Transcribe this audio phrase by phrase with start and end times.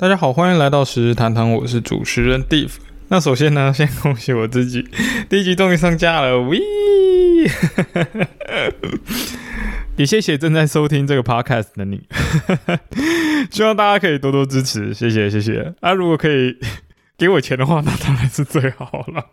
[0.00, 2.70] 大家好，欢迎来到时日谈谈，我是主持人 Dave。
[3.08, 4.86] 那首先呢， 先恭喜我自己，
[5.28, 6.60] 第一集终于上架了，喂！
[9.98, 12.06] 也谢谢正在收听这个 podcast 的你，
[13.50, 15.74] 希望大家可以多多支持，谢谢谢谢。
[15.80, 16.56] 啊，如果可以
[17.16, 19.26] 给我钱的话，那当然是最好了。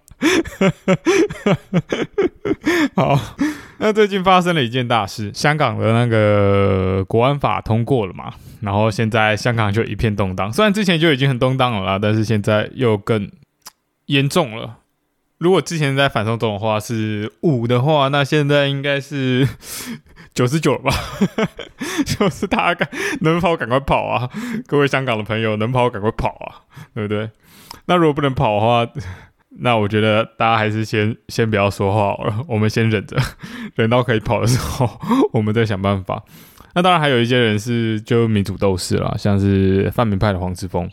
[2.95, 3.37] 好，
[3.79, 8.33] 那最近发生了一件大事，香港的那个国安法通过了嘛？
[8.61, 13.29] 然后现在香港就一片动荡，虽然之前就已经很动荡了啦，但是现在又更
[14.05, 14.77] 严重了。
[15.37, 19.45] 如果之前在反送中的话是五的话，那现在应该是
[20.33, 20.91] 九十九吧？
[22.07, 22.87] 就是大家
[23.21, 24.29] 能跑赶快跑啊！
[24.65, 26.63] 各位香港的朋友，能跑赶快跑啊，
[26.95, 27.29] 对不对？
[27.87, 28.87] 那如果不能跑的话，
[29.59, 33.17] 那我觉得大家还是先先不要说话了， 我们先忍着，
[33.75, 34.89] 忍到可以跑的时候，
[35.33, 36.23] 我们再想办法。
[36.73, 40.89] 那当然还有一些人是就民主斗士啦，像是泛民派的黄之锋，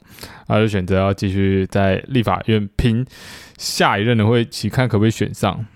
[0.46, 3.04] 他就选择要继续在立法院拼
[3.58, 5.66] 下一任的会期，看可不可以选上。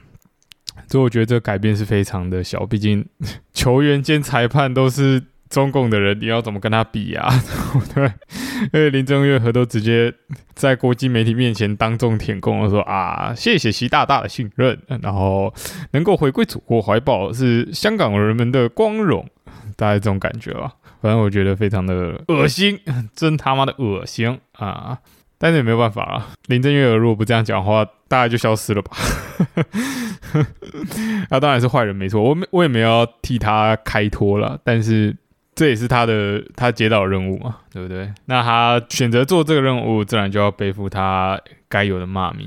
[0.89, 3.05] 所以我觉得这个改变是非常的小，毕竟
[3.53, 7.29] 球员兼裁判都是中共的人，你要怎么跟他比呀？
[7.95, 8.05] 对，
[8.73, 10.13] 因为林郑月娥都直接
[10.55, 15.53] 在国际媒体面前当众舔共了，说啊，谢谢习大大的信任，然后
[15.93, 19.27] 能够回归祖国怀抱是香港人们的光荣。
[19.77, 20.73] 大概这种感觉吧，
[21.03, 22.81] 反正我觉得非常的恶心，
[23.15, 24.97] 真他妈的恶心啊！
[25.37, 28.97] 但是也没有办法啊，林郑月娥如果不这样讲话，大概就消失了吧。
[31.29, 35.15] 那 当然是坏人没错，我没我也没有要替他开脱了，但是
[35.57, 38.13] 这也是他的他接到的任务嘛，对不对？
[38.27, 42.47] 那他选择做这个任务，自然就要背负他该有的骂名，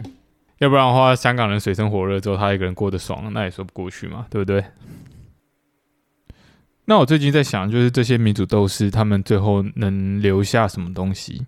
[0.59, 4.63] 要不然的话，香港人水深火热之后，他一个人过得爽，那也说不过去嘛，对不对？
[6.85, 11.43] 那我最近在想，就是这些民主斗士，他们最后能留下什么东西？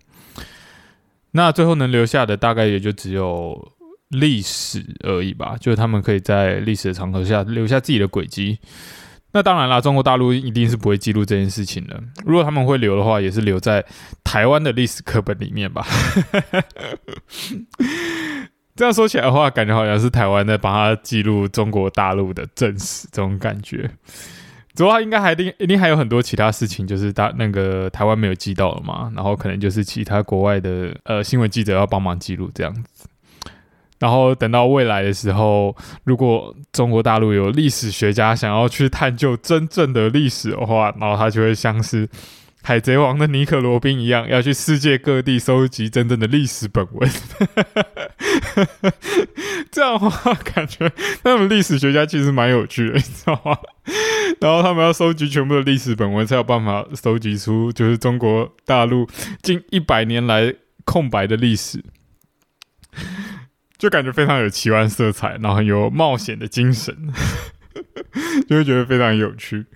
[1.30, 3.72] 那最后能留下的，大概也就只有
[4.08, 5.56] 历史而已吧。
[5.60, 8.58] 就是他们可以在历史的长河下留下自己的轨迹。
[9.32, 12.02] 那当然啦，中国大陆一定是不会记录这件事情的。
[12.24, 13.84] 如果他们会留的话，也是留在
[14.22, 15.84] 台湾的历史课本里面吧。
[18.74, 23.90] 这样说起来的话，感觉好像是台湾在帮他记录中国大陆的正史，这种感觉。
[24.74, 33.04] 主要应该还定一定还有很多其他事情，就是大那个台湾没有记到了嘛，然后可能就是其他国外的呃新闻记者要帮忙记录这样子，
[34.02, 42.08] 然后等到未来的时候，如果中国大陆有历史学家想要去探究真正的历史的话，然后他就会像是。
[42.64, 47.10] 海贼王的尼可罗宾一样，要去世界各地收集真正的历史本文。
[49.72, 50.88] 这样的话，感觉
[51.24, 53.58] 他们历史学家其实蛮有趣的，你知道吗？
[54.40, 59.08] 然后他们要收集全部的历史本文，才有办法收集出就是中国大陆
[59.42, 61.82] 近一百年来空白的历史，
[63.82, 66.96] 就感觉非常有奇幻色彩，然后很有冒险的精神，
[68.48, 69.66] 就会觉得非常有趣。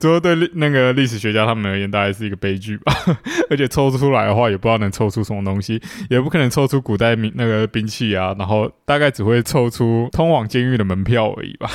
[0.00, 2.92] 最后对那个历史学家他们而言，大概是一个悲剧吧。
[3.48, 5.80] 而且抽出来的话，也不知道能抽出什么东西，
[6.10, 8.34] 也不可能抽出古代兵那个兵器啊。
[8.36, 11.70] 然后大概只会抽出通往监狱的门票而已吧。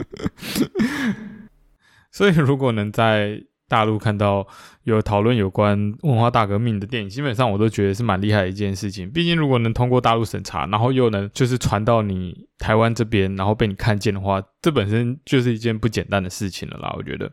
[2.10, 3.42] 所以如果能在。
[3.70, 4.44] 大陆看到
[4.82, 9.08] 有讨论有关文化大革命的电影，基本上我都觉得是蛮厉害的一件事情。
[9.08, 16.92] 毕竟如果能通过大陆审查，然后又能就是传到你台湾这边，然后被你看见的话，这本身就是一件不简单的事情了啦。
[16.96, 17.30] 我觉得，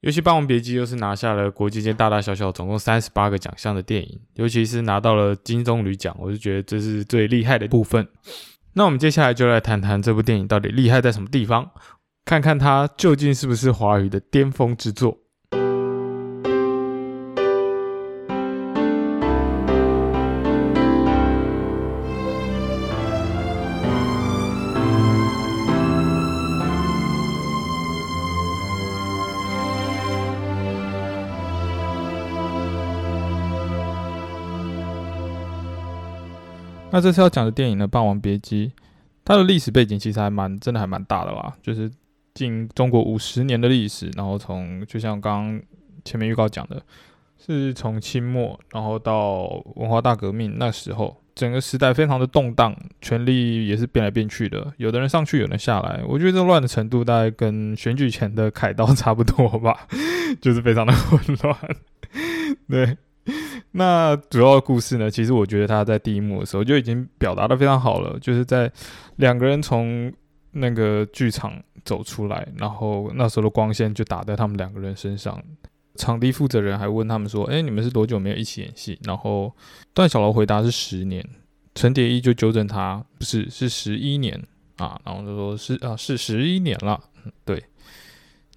[0.00, 8.08] 尤其《霸王别姬》又是拿下了国际间大大小小总共三十八个奖项的电影，尤其是拿到了金棕榈奖，我就觉得这是最厉害的部分。
[8.72, 11.70] 那我们接下来就来谈谈这部电影到底厉害在什么地方。
[12.24, 15.18] 看看它究竟是不是华语的巅峰之作。
[36.94, 38.68] 那这次要讲的电影呢，《霸王别姬》，
[39.24, 41.90] 它的历史背景其实还蛮真的，还蛮大的吧，就是。
[42.34, 45.62] 近中国五十年的历史，然后从就像刚刚
[46.04, 46.82] 前面预告讲的，
[47.38, 59.86] 是从清末，然后到文化大革命那时候，整个时代非常的动荡，权力也是变来变去的，有的人上去，有人下来，我觉得这乱的程度大概跟选举前的凯刀差不多吧，
[60.40, 61.56] 就是非常的混乱。
[62.68, 62.96] 对，
[63.72, 68.70] 那主要的故事呢，其实我觉得他在第一幕的时候就已经表达的非常好了，就是在
[69.16, 70.12] 两个人从
[70.52, 71.62] 那个剧场。
[71.84, 75.42] 走出来，然后那时候的光线就打在他们两个人身上，
[75.96, 79.52] 场地负责人还问他们说：“哎，你们是多久没有一起演戏？”然后
[79.92, 81.28] 段小楼回答是十年，
[81.74, 84.40] 陈蝶衣就纠正他：“不是，是十一年
[84.76, 87.02] 啊。”然后就说是啊，是十一年了。
[87.44, 87.60] 对，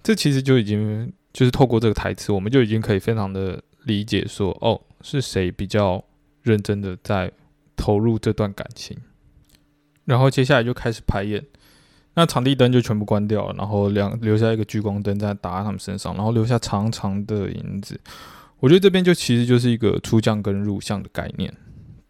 [0.04, 6.04] 这其实就已经就是透过这个台词，我们就已经可以非常的理解说，哦，是谁比较
[6.42, 7.32] 认真的在
[7.74, 8.96] 投入这段感情。
[10.04, 11.44] 然后接下来就开始排演。
[12.16, 18.00] 那场地灯就全部关掉了，然后两留下一个聚光灯在打在他们身上，然后留下长长的影子。
[18.58, 21.52] 我觉得这边就其实就是一个出将跟入相的概念，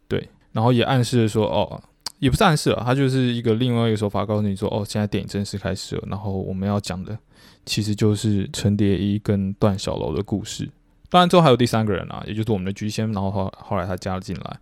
[0.07, 1.83] 对，然后也暗示说，哦，
[2.19, 7.19] 也不是暗示了，它就是一个另外一个手法，告诉你说，哦，现在电影正式开始了，然后我们要讲的
[7.65, 10.69] 其实就是陈蝶衣跟段小楼的故事。
[11.09, 14.57] 当然之后还有第三个人啊，也就是我们的菊仙，然后后后来他加了进来，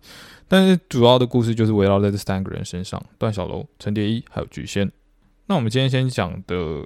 [0.48, 4.90] 但是主要的故事就是围绕在这三个人身上：段小楼、陈蝶衣还有菊仙。
[5.46, 6.84] 那我们今天先讲的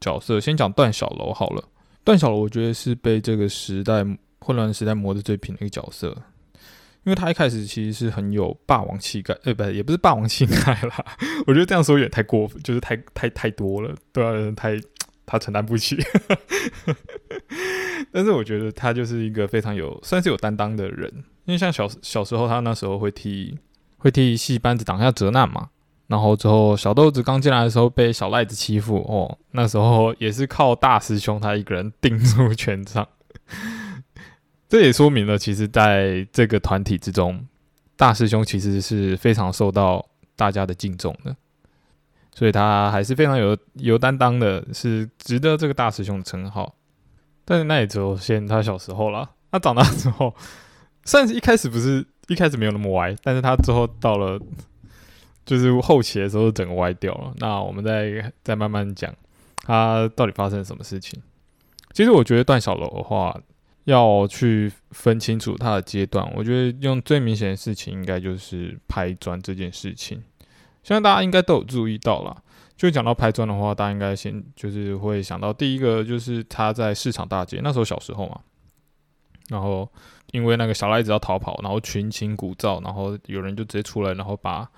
[0.00, 1.64] 角色，先讲段小楼好了。
[2.04, 4.04] 段小楼，我觉得是被这个时代
[4.38, 6.16] 混乱时代磨得最平的一个角色，
[7.02, 11.04] 因为他一开始其实是很有霸王气概，呃，不，也不是霸王气概啦，
[11.48, 14.80] 我觉得这样说有点太过分，就是太太太多了，对啊，太
[15.26, 15.96] 他承担不起。
[18.12, 21.12] 但是我觉得他就是一个非常有，算是有担当的人，
[21.44, 23.58] 因为像小小时候，他那时候会替
[23.98, 25.70] 会替戏班子挡下责难嘛。
[26.08, 33.08] 然后之后，小豆子刚进来的时候被小赖子欺负哦，那时候也是靠大师兄他一个人定住全场。
[34.68, 37.44] 这也说明了，其实在这个团体之中，
[37.96, 40.06] 大师兄其实是非常受到
[40.36, 41.34] 大家的敬重的，
[42.32, 46.72] 所以他还是非常有有担当的，是值得这个大师兄的称号。
[47.44, 50.32] 但是那也只有限他小时候了，他长大之后，
[51.04, 54.40] 虽然是一开始不是一开始没有那么歪，但是他之后到了。
[55.46, 59.14] 就是后期的时候整个歪掉了，那我们再再慢慢讲，
[59.62, 61.22] 他到底发生什么事情。
[61.94, 63.40] 其实我觉得段小楼的话，
[63.84, 70.20] 要去分清楚他的阶段，我觉得用最明显的事情，应该就是拍砖这件事情。
[70.82, 72.42] 相信大家应该都有注意到了。
[72.76, 78.40] 就讲到拍砖的话，大家应该先就是会想到第一个就是他在市场大街那时候小时候嘛，
[79.48, 79.88] 然后
[80.32, 84.68] 因为那个小赖子要逃跑，然后群情鼓噪，然后有人就直接出来，然后把。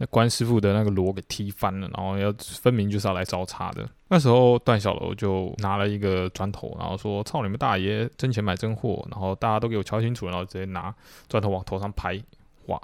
[0.00, 3.86] 那关师傅的那个锣给踢翻了，然后要分明就是要来找茬的。
[4.08, 10.94] 那时候段小楼就拿了一个砖头，然后说：“操你们大爷，真钱买真货！”然后大家都给我瞧清楚，然后直接拿
[11.28, 12.18] 砖头往头上拍，
[12.66, 12.80] 哇，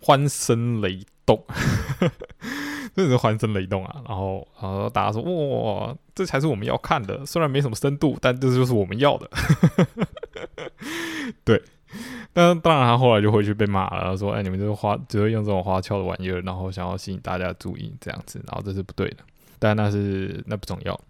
[0.00, 1.44] 欢声雷动，
[2.94, 4.02] 真的是欢声雷动啊！
[4.06, 9.28] 然后，然后大家说：“哇，这才是我们要看的，虽然没什么深度，但这就是我们要的。
[11.44, 11.60] ”对。
[12.36, 19.18] 但当然，他后来就回去被骂了，说：“哎，你们这个花只会用这种花俏的玩意儿，然后想要吸引大家注意，这样子，然后这是不对的。
[19.60, 21.00] 但那是那不重要。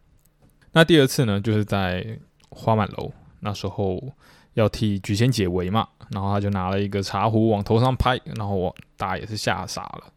[0.72, 2.18] 那第二次呢，就是在
[2.50, 3.10] 花满楼
[3.40, 4.12] 那时候
[4.52, 10.12] 要替菊仙解围嘛，然后他就拿了一个茶壶往头上拍，然后我大家也是吓傻了。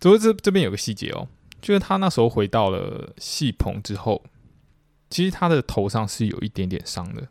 [0.00, 1.28] 只不过这这边有个细节哦，
[1.60, 4.24] 就是他那时候回到了戏棚之后，
[5.10, 7.28] 其实他的头上是有一点点伤的。”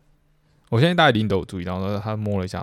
[0.70, 2.60] 我相信大家一定都有注意到，然后他摸了一下，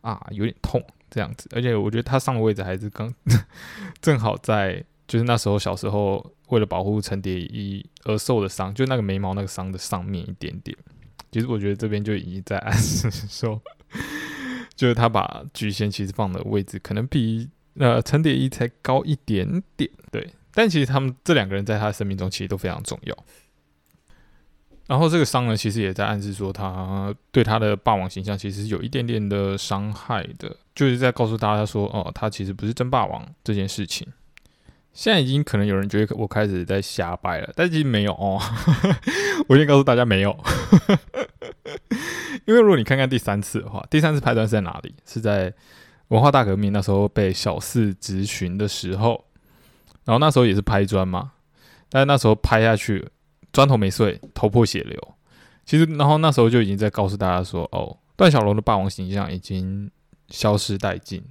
[0.00, 1.48] 啊，有点痛这样子。
[1.54, 3.12] 而且我觉得他上的位置还是刚
[4.00, 10.76] 正好在，就是那时候小时候为了保护陈蝶衣而受的伤，就那个眉毛那个伤的上面一点点。
[11.32, 13.60] 其实我觉得这边就已经在暗 示说，
[14.76, 17.48] 就是他把菊仙其实放的位置可能比
[17.78, 19.90] 呃陈蝶衣才高一点点。
[20.12, 23.24] 对，但其实他们这两个人在他的生命中其实都非常重要。
[24.86, 34.06] 然后这个伤呢，其实也在暗示说，他对他的霸王形象其实有一点点的伤害的，就是在告诉大家说，哦，他其实不是真霸王这件事情。
[34.92, 38.38] 现在已经可能有人觉得我开始在瞎掰了，但其实没有哦。
[39.48, 40.38] 我先告诉大家没有，
[42.44, 44.94] 因为如果你看看第三次的话，第三次拍段是在哪里？
[45.06, 45.52] 是在
[46.08, 49.24] 文化大革命那时候被小四执询的时候，
[50.04, 51.32] 然后那时候也是拍砖嘛，
[51.88, 53.08] 但是那时候拍下去。
[53.54, 55.14] 砖头没碎，头破血流。
[55.64, 59.90] 其实，然后那时候就已经在告诉大家说：“哦，段小楼的霸王形象已经
[60.28, 61.22] 消失殆尽。”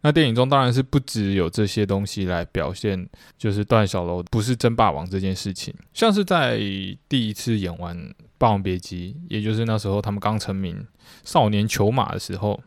[0.00, 5.74] 那电影中当然是不只有这些东西来表现，就是段小楼不是真霸王这件事情。
[5.92, 6.58] 像是在
[7.08, 7.96] 第一次演完
[8.38, 10.86] 《霸王别姬》，也就是那时候他们刚成名、
[11.24, 12.62] 少年求马的时候，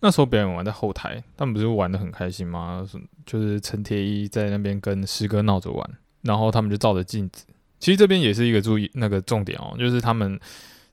[0.00, 2.88] 那时候表演完在后台，他们不是玩的很开心吗？
[3.26, 5.90] 就是陈铁一在那边跟师哥闹着玩，
[6.22, 7.44] 然后他们就照着镜子。
[7.80, 10.38] 其实这边也是一个注意那个重点哦，就是他们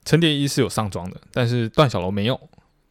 [0.06, 2.39] 陈蝶衣是有上妆的，但是段小楼没有。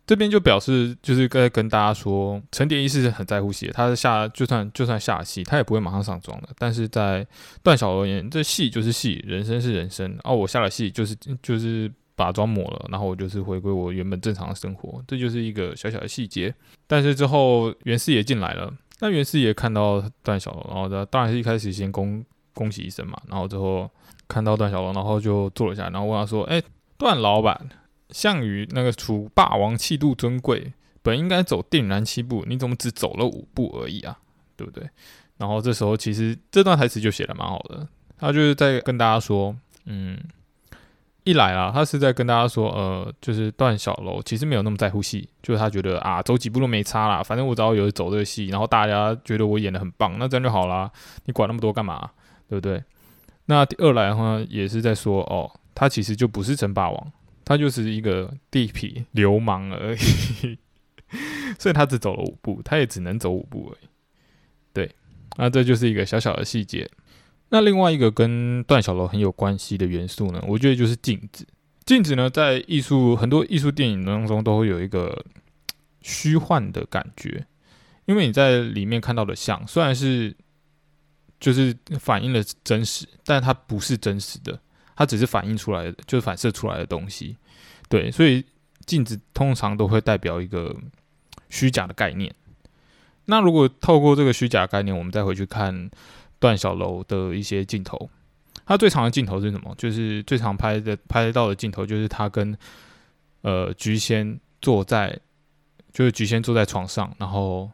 [0.06, 6.48] 这边就表示就是在跟大家说，陈蝶衣是很在乎戏的，他是下就算就算下戏，他也不会马上上妆的。
[6.56, 7.26] 但是在
[7.60, 11.12] 段小楼而言，这戏就是戏，人生是人生哦，我下了戏就是
[11.42, 16.54] 就是把妆抹了，然后我就是回归我原本正常的生活，这就是一个小小的细节。
[16.86, 22.24] 但是之后袁四爷进来了，那袁四爷看到段小楼，然后他当然是一开始先恭
[22.56, 23.88] 恭喜一声嘛，然后之后
[24.26, 26.62] 看到段小楼，然后就坐了下来，然后问他说：“哎，
[26.96, 27.68] 段老板，
[28.10, 30.72] 项羽那个楚霸王气度尊贵，
[31.02, 34.18] 本应该走定然七步，你怎么只走了五步而已啊？
[34.56, 34.88] 对不对？”
[35.36, 37.86] 然后这时候其实这段台词就写的蛮好的，
[38.18, 40.18] 他就是在跟大家说，嗯。
[41.28, 50.88] 一来啊，他是在跟大家说，呃，就是段小楼其实没有那么在乎戏，就是他觉得啊，走几步都没差啦，反正我只要有走这个戏，然后大家觉得我演的很棒，那这样就好啦。
[51.24, 52.08] 你管那么多干嘛？
[52.48, 52.82] 对不对？
[53.46, 57.12] 那第二来的话，也是在说，哦，他其实就不是称霸王，
[57.44, 60.58] 他就是一个地痞流氓而已，
[61.58, 63.88] 所以他只走了五步，他也只能走五步而已。
[64.72, 64.90] 对，
[65.36, 66.90] 那这就是一个小小的细节。
[67.50, 71.46] 那另外一个跟段小楼很有关系的元素呢，我觉得就是镜子。
[71.84, 75.24] 镜子呢，在艺术很多艺术电影当中都会有一个
[76.02, 77.46] 虚幻的感觉，
[78.06, 80.34] 因为你在里面看到的像，虽然是
[81.40, 84.58] 就是反映了真实，但它不是真实的，
[84.94, 87.36] 它只是反映出来的，就是反射出来的东西。
[87.88, 88.44] 对，所以
[88.84, 90.74] 镜子通常都会代表一个
[91.48, 92.34] 虚假的概念。
[93.26, 95.90] 那如果透过这个虚假概念，我们再回去看。
[96.38, 98.10] 段小楼的一些镜头，
[98.66, 99.74] 他最长的镜头是什么？
[99.78, 102.54] 就是最常拍的拍到的镜头，就是他跟
[103.40, 105.18] 呃菊仙坐在，
[105.94, 107.70] 就是菊仙坐在床上，然后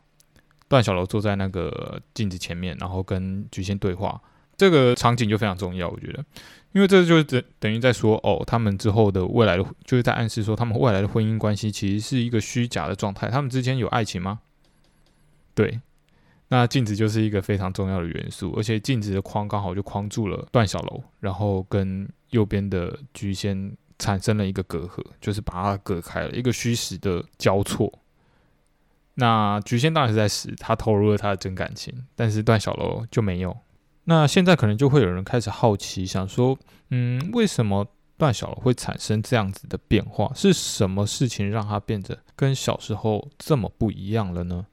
[0.72, 4.18] 段小楼坐在那个镜子前面，然后跟菊仙对话。
[4.56, 6.24] 这个场景就非常重要，我觉得，
[6.72, 13.28] 因为这就是等等于在说，哦，他们之后的未来的，就是在暗示说，他们未来的婚姻关系其实是一个虚假的状态。
[13.28, 14.40] 他们之间有爱情吗？
[15.54, 15.78] 对。
[16.48, 27.92] 那镜子就是一个非常重要的元素，而且镜子的框刚好就框住了段小楼，然后跟右边的菊仙产生了一个隔阂，就是把它隔开了一个虚实的交错。
[29.14, 33.56] 那菊仙当然是在死，他投入了他的真感情，但是段小楼就没有。
[34.04, 36.58] 那现在可能就会有人开始好奇，想说，
[36.90, 40.32] 嗯，为什么段小楼会产生这样子的变化？
[40.34, 44.66] 是什么事情让他变得跟小时候这么不一样了呢？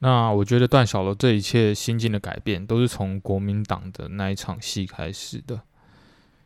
[0.00, 5.54] 那我觉得段小楼这一切心境的改变，都是从国民党的那一场戏开始的。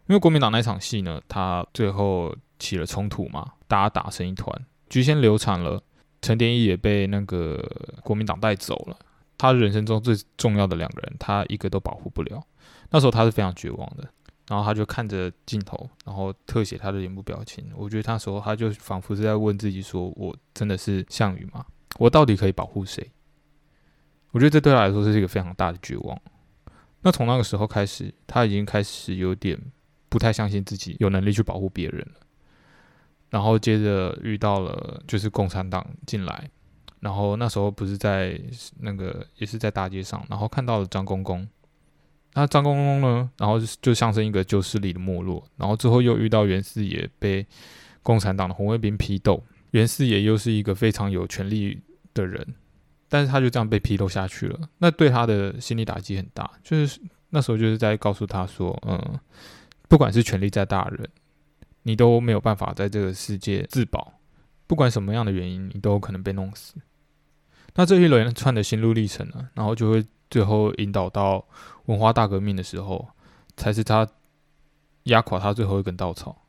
[0.07, 5.83] 因为国民党那场戏呢，他最后起了冲突嘛，大家打成一团，菊仙流产了，
[6.21, 7.63] 陈蝶衣也被那个
[8.03, 8.97] 国民党带走了。
[9.37, 12.43] 他人生中最重要的两个人，他一个都保护不了。
[12.91, 14.03] 那时候他是非常绝望的，
[14.49, 17.71] 然后他就看着镜头，然后特写他的脸部表情。
[17.77, 21.65] 我觉得那时候他就仿佛是在问自己：说我真的是项羽吗？
[21.99, 23.13] 我到底可以保护谁？
[24.33, 26.21] 我觉得这对他来说是一个非常大的绝望。
[27.03, 29.57] 那从那个时候开始，他已经开始有点
[30.09, 32.21] 不太相信自己有能力去保护别人了。
[33.31, 36.51] 然后接着遇到了就是共产党进来，
[37.01, 38.41] 然后那时候不是在
[38.81, 41.47] 那个也是在大街上，然后看到了张公公。
[42.35, 45.43] 那张公公呢，然后就就象征一个旧势力的没落。
[45.57, 47.45] 然后之后又遇到袁四爷被
[48.03, 49.43] 共产党的红卫兵批斗，
[49.73, 51.81] 袁四爷又是一个非常有权力
[52.15, 52.55] 的人。
[53.09, 56.49] 但是他就这样被批斗下去了，那对他的心理打击很大。
[56.63, 59.19] 就是那时候就是在告诉他说，嗯，
[59.89, 61.09] 不管是权力再大人，
[61.89, 64.13] 你都没有办法在这个世界自保，
[64.67, 66.75] 不管什么样的原因，你都有可能被弄死。
[67.75, 71.43] 那这一连串的心路历程呢，然后就会最后引导到
[71.87, 73.09] 文化大革命的时候，
[73.57, 74.07] 才是他
[75.05, 76.45] 压垮他最后一根稻草。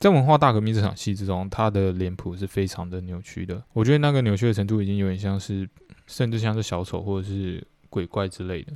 [0.00, 3.62] 在文化大革命这场戏之中，他的脸谱是非常的扭曲的。
[3.72, 5.68] 我觉得那个扭曲的程度已经有点像是。
[6.08, 8.72] 甚至像是小丑或者是鬼怪之类的，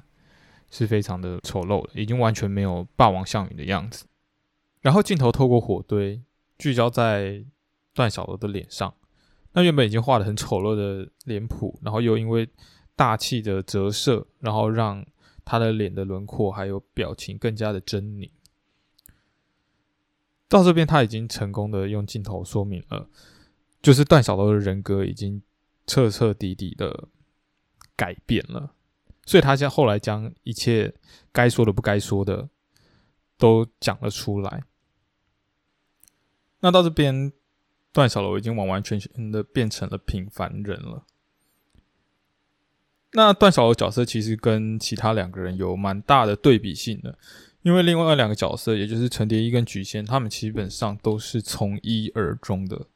[0.71, 4.07] 是非常的丑陋的，已经完全没有霸王项羽的样子。
[4.87, 6.23] 然后镜头透过火堆
[6.59, 7.45] 聚焦在
[7.93, 8.95] 段小楼的脸上，
[9.51, 12.49] 那原本已经画的很丑陋的脸谱，然后又因为
[12.95, 15.05] 大气的折射，然后让
[15.45, 18.31] 他的脸的轮廓还有表情更加的狰狞。
[20.47, 23.09] 到这边他已经成功的用镜头说明了，
[23.83, 25.43] 就是段小楼的人格已经
[25.85, 27.09] 彻彻底底的。
[27.99, 28.75] 改变了，
[29.25, 30.93] 所以他将后来将一切
[31.33, 32.47] 该说的、不该说的
[33.39, 34.65] 都讲了出来。
[36.67, 37.33] 那到这边，
[37.93, 41.05] 段小楼已经完完全全的变成了平凡人了。
[43.13, 47.17] 那段小楼角色其实跟其他两个人有蛮大的对比性的，
[47.63, 52.87] 因为另外两个角色，也就是陈蝶衣跟菊仙，他们基本上都是从一而终的。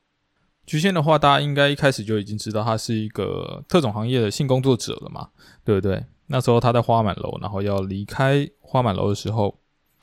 [0.67, 5.31] 菊仙的话，大家应该一开始就已经知道他是一个特种行业的性工作者了嘛，
[5.65, 6.05] 对不对？
[6.27, 9.60] 那时候他在花满楼，然后要离开花满楼的时候，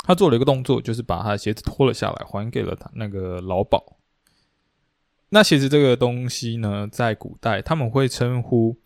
[0.08, 3.84] 他做了一个动作，就是把他的鞋子脱了下来，还给了他那个老鸨。
[5.30, 8.78] 那鞋子这个东西呢，在古代他们会称呼，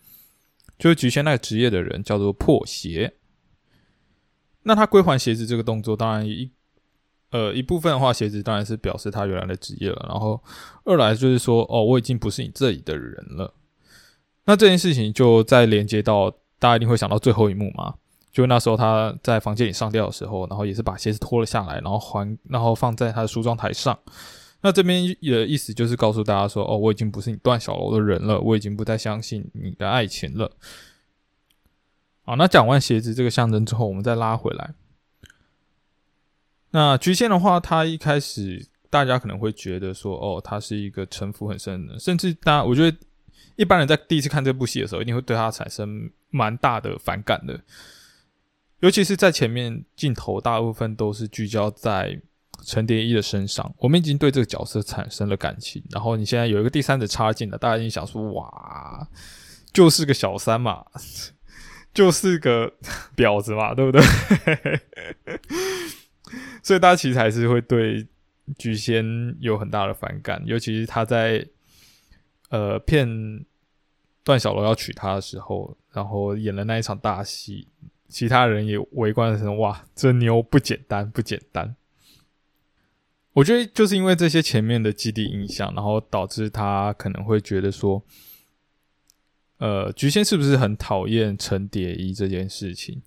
[0.80, 3.18] 就是局限那个职业的人叫做破鞋。
[4.64, 6.52] 那他归还鞋子这个动作，当然一
[7.30, 10.04] 呃一部分的话，鞋子当然是表示他原来的职业了。
[10.10, 10.44] 然后
[10.86, 13.54] 二来就是说，哦，我已经不是你这里的人了。
[14.46, 17.94] 那这件事情就再连接到大家一定会想到最后一幕嘛，
[18.32, 23.98] 就那时候他在房间里上吊的时候，然后也是把鞋子脱了下来，然后还然后放在他的梳妆台上。
[24.62, 30.52] 那这边的意思就是告诉大家说，哦，我已经不是你段小楼的人了，我已经不再相信你的爱情了。
[32.24, 34.76] 好，那讲完鞋子这个象征之后，我们再拉回来。
[36.70, 42.98] 那局限的话，他一开始大家可能会觉得说，哦，他是一个城府很深的，甚至大家我觉得
[43.56, 47.60] 一般人在第一次看这部戏的时候，一定会对他产生蛮大的反感的，
[48.82, 52.22] 尤其是在前面镜头大部分都是聚焦在。
[52.64, 55.84] 陈蝶衣的身上，我们已经对这个角色产生了感情。
[55.90, 59.08] 然后你现在有一个第三者插进来，大家已经想说：“哇，
[59.74, 60.86] 就是个小三嘛，
[61.92, 62.72] 就是个
[63.16, 64.00] 婊子嘛，对不对？”
[66.62, 68.08] 所以大家其实还是会对
[68.60, 69.04] 菊仙
[69.40, 71.44] 有很大的反感，尤其是他在
[72.50, 73.44] 呃骗
[74.24, 77.68] 段小楼要娶她的时候，然后演了那一场大戏，
[78.12, 81.76] 其他人也围观的时候，哇，这妞不简单，不简单。
[83.34, 88.04] 我觉得就是因为这些前面的基地印象，然后导致他可能会觉得说，
[89.58, 93.02] 呃，菊仙是不是很讨厌陈蝶衣这件事情？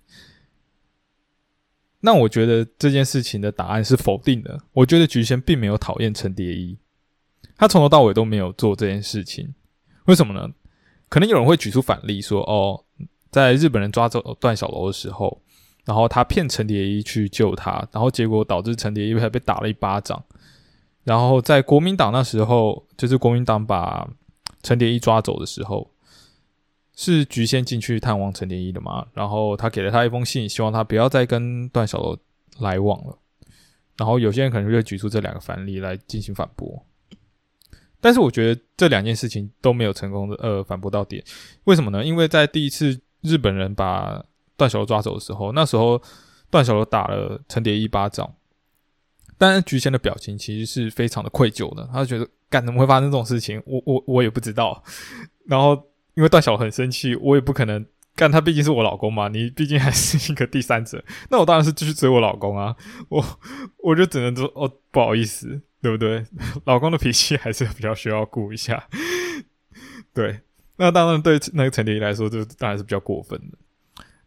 [1.99, 4.59] 那我觉得这件事情的答案是否定的。
[4.73, 6.77] 我觉得菊仙并没有讨厌陈蝶衣，
[7.55, 9.53] 他从头到尾都没有做这件事情。
[10.05, 10.53] 为什么呢？
[11.07, 12.83] 可能有人会举出反例说，哦，
[13.35, 15.41] 在日本人抓走段小楼的时候。
[15.83, 20.19] 然后他骗陈蝶衣去救他，然后结果导致陈蝶衣还被打了一巴掌。
[21.03, 24.09] 然后在国民党那时候，就是国民党把
[24.63, 25.91] 陈蝶衣抓走的时候，
[26.95, 29.05] 是菊仙进去探望陈蝶衣的嘛？
[29.13, 32.17] 然后他给了他一封信，希望他不要再跟段小楼
[32.57, 33.15] 来往了。
[33.95, 36.83] 然后有些人可能就会举出这两个反例来进行反驳，
[38.01, 41.23] 但是我觉得这两件事情都没有成功的呃反驳到点。
[41.65, 42.03] 为什么呢？
[42.03, 44.23] 因为在第一次日本人把
[44.55, 46.01] 段小楼抓走的时候，那时候
[46.49, 48.35] 段小楼打了陈蝶一巴掌，
[49.37, 53.61] 但是菊仙的表情其实是非常的愧疚的，他觉得干怎么会发生这种事情？
[53.65, 54.83] 我我我也不知道。
[55.47, 55.73] 然后
[56.13, 57.85] 因为段小楼很生气，我也不可能
[58.15, 62.75] 干，他毕竟是我老公嘛，你毕竟还是一个第三者，那我当然是继续追我老公啊，
[63.09, 63.23] 我
[63.83, 66.25] 我就只能说哦不好意思，对不对？
[66.63, 68.87] 老公的脾气还是比较需要顾一下。
[70.13, 70.39] 对，
[70.77, 73.57] 那当然对那个陈蝶衣来说，就当然是比较过分的。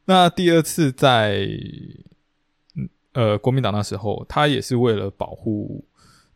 [0.07, 1.47] 那第二次在，
[3.13, 5.85] 呃，国民党那时候，他也是为了保护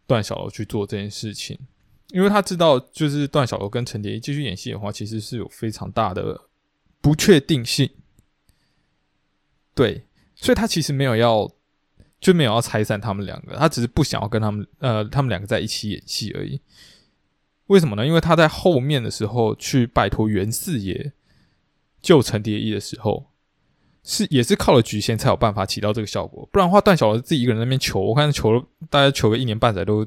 [0.06, 1.58] 段小楼去做这件事情，
[2.08, 6.38] 因为他知道，就是段小楼跟陈蝶衣继续演戏的话，其实是有非常大的
[7.00, 7.88] 不确定性，
[9.74, 11.50] 对，所以他其实没有要，
[12.20, 16.60] 就没有要拆散他们两个，他只是不想要跟他们，呃，他们两个在一起演戏而已。
[17.72, 18.06] 为什么呢？
[18.06, 21.12] 因为他在后面的时候去拜托袁四爷
[22.00, 23.26] 救陈蝶衣的时候。
[24.04, 30.04] 是也是靠了局限才有办法起到这个效果，不然的话，段小楼自己一个人那边求，我看求了大家求个一年半载都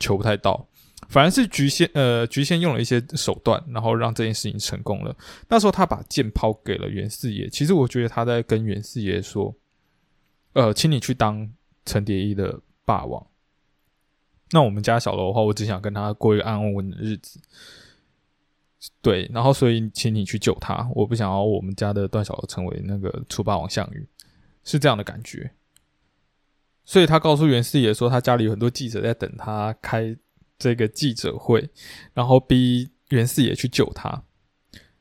[0.00, 0.66] 求不太到，
[1.10, 5.14] 反而是局限呃局限用了一些手段，然后让这件事情成功了。
[5.50, 9.54] 那时候他把剑抛给了袁四爷，其实我觉得他在跟袁四爷说，
[10.54, 11.46] 呃，请你去当
[11.84, 13.26] 陈蝶衣的霸王。
[14.54, 17.40] 那我们家小楼的话，我只想跟他过一个安安稳稳的日子。
[19.02, 24.06] 对，然后所以请你去救他，我不想要我们家的段小楼成为那个楚霸王项羽，
[24.62, 25.50] 是这样的感觉。
[26.84, 30.16] 所以他告诉袁四爷说，他家里有很多记者在等他开
[30.56, 31.68] 这个记者会，
[32.12, 34.22] 然后逼袁四爷去救他。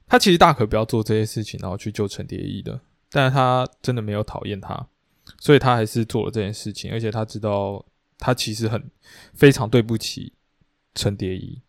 [0.08, 4.88] 他其实大可不要做这些事情，然后去救陈蝶衣的，但是他真的没有讨厌他，
[5.40, 7.86] 所以他还是做了这件事情，而且他知道
[8.24, 8.90] 他其实很
[9.34, 10.32] 非常对不起
[10.96, 11.62] 陈蝶衣。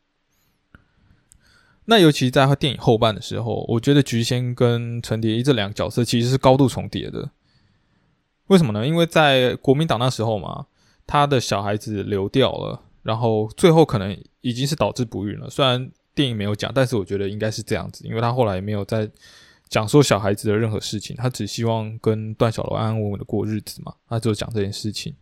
[1.86, 7.32] 那尤其在他电影后半的时候，我觉得菊仙跟陈蝶衣这两个角色其实是高度重叠的。
[8.46, 8.86] 为什么呢？
[8.86, 10.66] 因为在国民党那时候嘛，
[11.06, 15.50] 他的小孩子流掉了，然后最后可能已经是导致不孕了。
[15.50, 19.10] 虽然电影没有讲，但是我觉得应该是这样子，因为他后来也没有在
[19.68, 25.14] 讲说小孩子的任何事情，他只希望跟段小楼安安稳稳的过日子嘛，他就讲这件事情。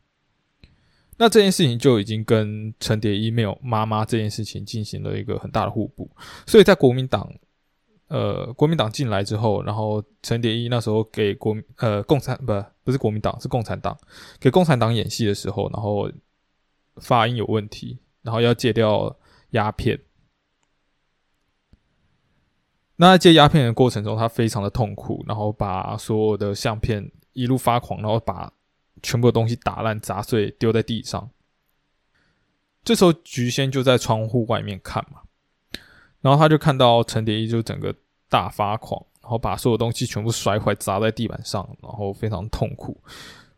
[1.18, 6.10] 那这件事情就已经跟陈蝶衣没有妈妈这件事情进行了一个很大的互补，
[6.46, 7.32] 所以在国民党，
[8.08, 13.96] 呃国民党进来之后，然后陈蝶衣那时候给国呃共产不不是国民党是共产党
[14.40, 16.10] 给共产党演戏的时候，然后
[16.96, 19.16] 发音有问题，然后要戒掉
[19.50, 20.00] 鸦片。
[22.96, 28.52] 那在戒鸦片的过程中，他非常的痛苦，然后把所有的相片一路发狂，然后把
[29.02, 31.30] 全部的东西打烂、砸碎，丢在地上。
[32.84, 35.20] 这时候，菊仙就在窗户外面看嘛，
[36.20, 37.94] 然后他就看到陈蝶衣就整个
[38.28, 43.00] 大发狂，然后把所有东西全部摔坏，砸在地板上，然后非常痛苦。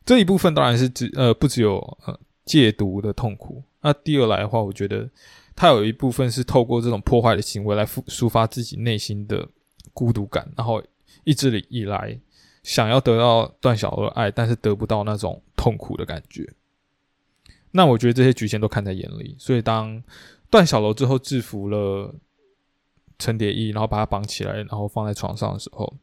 [0.05, 5.09] 这一部分当然是只呃不只有呃戒毒的痛苦，那第二来的话，我觉得
[5.57, 9.49] 他有一部分是透过这种破坏的行为来抒抒发自己内心的
[9.95, 10.83] 孤独感，然后
[11.25, 12.19] 一直以来
[12.65, 16.53] 想要得到段小楼爱，但是得不到那种痛苦的感觉。
[17.71, 20.03] 那我觉得这些局限都看在眼里，所以当
[20.51, 22.15] 段小楼之后制服了
[23.19, 25.95] 陈蝶衣，然后把他绑起来，然后放在床上的时候，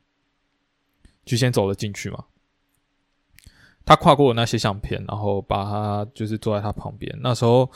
[1.25, 2.25] 菊仙走了进去嘛。
[3.83, 7.17] 他跨过了那些相片，然后把他就是坐在他旁边。
[7.21, 7.71] 那时候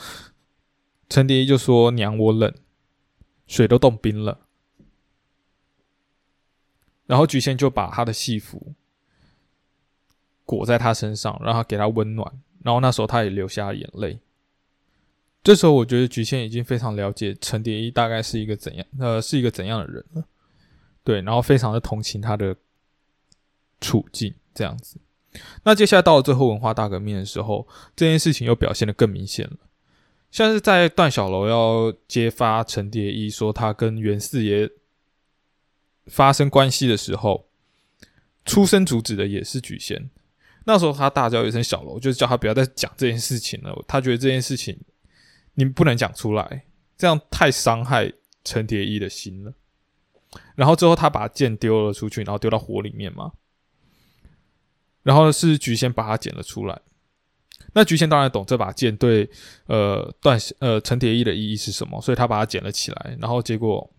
[1.08, 2.54] 陈蝶衣就说：“娘，我冷，
[3.48, 4.38] 水都冻冰了。”
[7.06, 8.74] 然后菊仙就把他的戏服
[10.44, 12.30] 裹在他身上，让他给他温暖。
[12.62, 14.18] 然后那时候他也流下了眼泪。
[15.44, 20.24] 这时候我觉得菊仙已经非常了解陈蝶衣大概是一个怎样呃是一个怎样的人了，
[21.04, 22.56] 对，然后非常的同情他的
[23.80, 24.98] 处境这样子。
[25.62, 29.56] 那接下来到了最后文化大革命的时候，这件事情又表现的更明显了。
[30.32, 34.68] 像是在段小楼要揭发陈蝶衣说他跟袁四爷
[36.06, 37.48] 发生关系的时候，
[38.44, 40.08] 出声阻止的也是菊仙。
[40.64, 43.84] 那时候他大叫一声“小楼”，就是叫他不要再讲这件事情了。
[43.86, 44.76] 他觉得这件事情
[45.54, 46.64] 你不能讲出来，
[46.96, 48.12] 这样太伤害
[48.44, 49.52] 陈蝶衣的心了。
[50.54, 53.32] 然后之后他把剑丢了出去，然后丢到火里面嘛。
[55.02, 56.80] 然后是菊仙把它捡了出来。
[57.74, 59.30] 那菊仙当然懂这把剑对
[59.66, 63.16] 呃段呃陈蝶衣的意义是什么，所以他把它捡了起来。
[63.20, 63.92] 然后结果。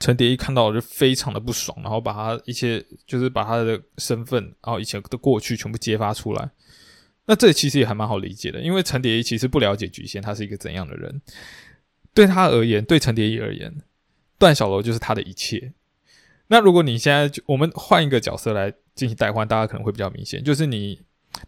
[0.00, 6.50] 陈蝶衣看到就非常的不爽，然后把他一些就是把他的身份，然后以前的过去全部揭发出来。
[7.26, 11.22] 那这其实也还蛮好理解的，因为陈蝶衣其实不了解菊仙他是一个怎样的人。
[12.12, 13.72] 对他而言，对陈蝶衣而言，
[14.38, 15.72] 段小楼就是他的一切。
[16.48, 21.00] 那如果你现在我们换一个角色来进行代换，大家可能会比较明显，就是你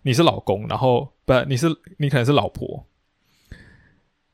[0.02, 1.66] 你是老公，然后不你是
[1.98, 2.86] 你可能是老婆。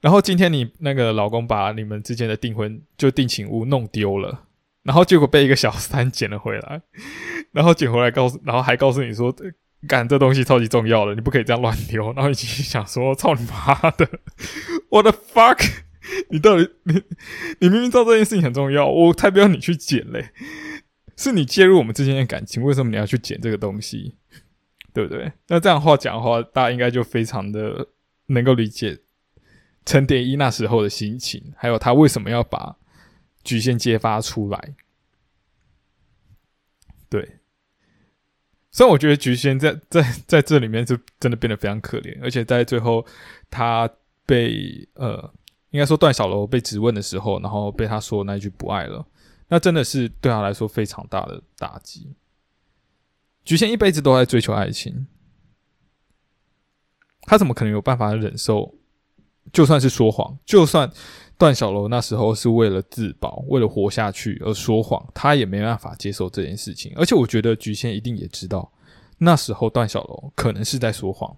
[0.00, 4.46] 然后今天你那个老公把你们之间的订婚就定情物弄丢了，
[4.82, 6.80] 然后结果被一个小三捡了回来，
[7.52, 9.34] 然后捡回来告诉，然后还告诉你说，
[9.86, 12.12] 干这东西超级重要的，你不可以这样乱丢。
[12.14, 14.08] 然后你想说，操你妈的，
[14.90, 15.58] 我的 fuck，
[16.30, 17.02] 你到底你
[17.58, 20.30] 你明明知道这件事情很重要，我才不要你去捡嘞，
[21.16, 24.14] 是你介入我们之间的感情，为什么你要去捡这个东西？
[24.92, 25.30] 对不对？
[25.48, 27.88] 那这样话讲的话，大家应该就非常的
[28.26, 28.98] 能够理解。
[29.84, 32.76] 陈蝶衣那时候的心情，还有他为什么要把
[33.42, 34.74] 局限揭发出来？
[37.08, 37.38] 对，
[38.70, 43.04] 所以我觉得菊仙在在在这里面就真的变得非常可怜，而且在最后
[43.50, 43.90] 他
[44.24, 45.32] 被呃，
[45.70, 49.04] 应该说段小楼被质问的时候，然后被他说那一句不爱了，
[49.48, 52.14] 那真的是对他来说非常大的打击。
[53.42, 55.08] 菊仙一辈子都在追求爱情，
[57.22, 58.76] 他怎么可能有办法忍受？
[59.52, 60.90] 就算是说谎，就算
[61.36, 66.92] 段小楼那时候是为了自保、为了活下去而说谎，他也没办法接受这件事情。
[66.96, 68.72] 而且，我觉得菊仙一定也知道，
[69.18, 71.36] 那时候段小楼可能是在说谎，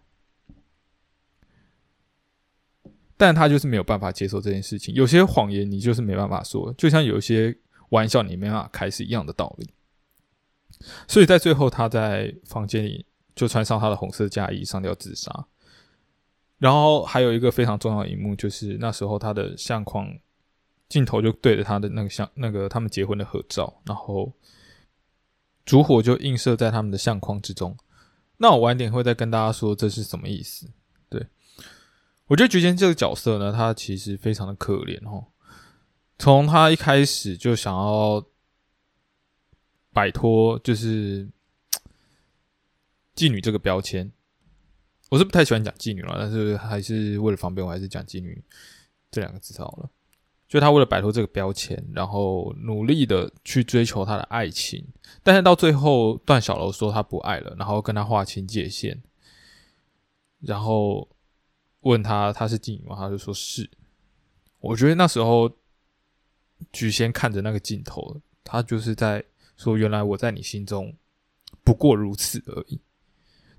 [3.17, 4.95] 但他就是没有办法接受这件事情。
[4.95, 7.57] 有些谎言你就是没办法说，就像有些
[7.91, 9.71] 玩笑你没办法开是一样的道理。
[11.07, 15.47] 所以在最后，他在房间里就穿上他的红色嫁衣，上吊自杀。
[16.63, 20.17] 然后还有一个非常重要的一幕，就是那时候他的相框
[20.89, 24.33] 镜头就对着他的那个相那个他们结婚的合照，然后
[25.67, 27.77] 烛火就映射在他们的相框之中。
[28.37, 30.71] 那我晚点会再跟大家说这是什么意思。
[31.09, 31.27] 对
[32.29, 35.25] 我觉得菊仙这个角色呢，他其实非常的可怜哦。
[36.17, 38.25] 从他一开始就想要
[39.93, 41.29] 摆脱就是
[43.17, 44.13] 妓女这个标签。
[45.13, 48.43] 我是不太喜欢讲妓女了，但是还是为了方便，我还是讲妓女
[49.11, 49.91] 这两个字好了。
[50.49, 54.83] 就他为了摆脱这个标签，然后努力的去追求他的爱情，
[55.23, 59.03] 但是到最后段小楼说他不爱了，然后跟他划清界限，
[60.41, 61.07] 然后
[61.81, 62.97] 问他他是妓女吗？
[62.97, 63.69] 他就说是。
[64.61, 65.59] 我觉得那时候
[66.73, 69.23] 菊仙看着那个镜头，他就是在
[69.59, 70.97] 说，原来我在你心中
[71.63, 72.81] 不过如此而已。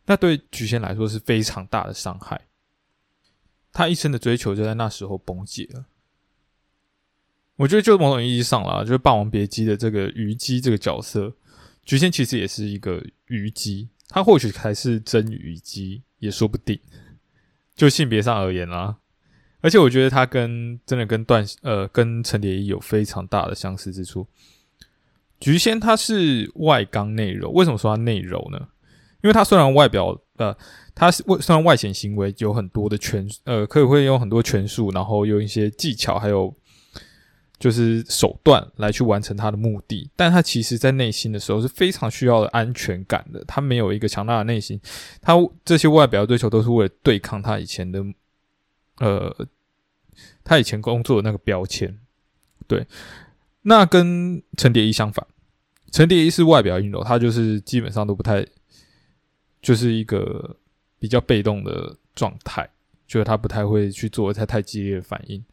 [0.06, 2.48] 那对菊仙来说是非常大的伤害，
[3.72, 5.86] 他一生的追求就在那时候崩解了。
[7.56, 11.34] 我觉得，就某种意义上啦，就是《霸王别姬》的这个虞姬这个角色，
[11.86, 16.80] 菊仙其实也是一个虞姬，他或许才是真虞姬，也说不定。
[17.76, 18.98] 就性别上而言啦，
[19.62, 24.28] 而且我觉得他跟真的跟段呃跟陈蝶衣有非常大的相似之处。
[25.40, 28.68] 菊仙他是外刚内柔，为什么说他内柔呢？
[29.24, 30.56] 因为他虽然外表呃，
[30.94, 36.54] 他是外虽然外显行为有很多的权呃，可以会用很多权术，然后用一些技巧还有。
[37.60, 43.42] 就是手段来去完成他的目的，但他其实在内心的时候是非常需要安全感的。
[43.46, 44.78] 他没有一个强大的内心，
[45.22, 48.04] 他这些外表追求都是为了对抗他以前的，
[49.00, 49.34] 呃，
[50.44, 51.98] 他以前工作的那个标签。
[52.68, 52.86] 对，
[53.62, 55.26] 那跟陈蝶衣相反，
[55.90, 58.46] 陈蝶衣是外表阴柔，他就是基本上都不太，
[59.64, 60.56] 就是一个
[61.00, 62.70] 比较被动的状态，
[63.08, 65.44] 觉得他不太会去做太太激烈的反应。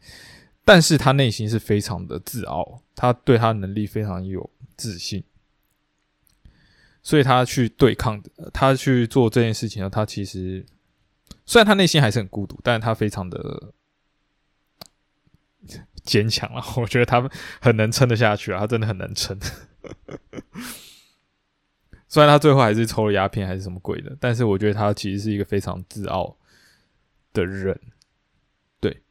[0.63, 4.47] 但是他内心是非常的自傲，他对他能力非常有
[4.77, 5.23] 自信，
[7.01, 8.21] 所以他去对抗，
[8.53, 9.89] 他去做这件事情呢。
[9.89, 10.63] 他其实
[11.47, 13.73] 虽然他内心还是很孤独，但是他非常的
[16.03, 16.63] 坚强啊！
[16.77, 17.27] 我觉得他
[17.59, 19.39] 很能撑得下去啊，他真的很能撑。
[22.11, 26.35] 虽然他最后还是抽了鸦片还是什么鬼的，但是我觉得他其实是一个非常自傲
[27.31, 27.79] 的人。
[28.81, 29.01] 对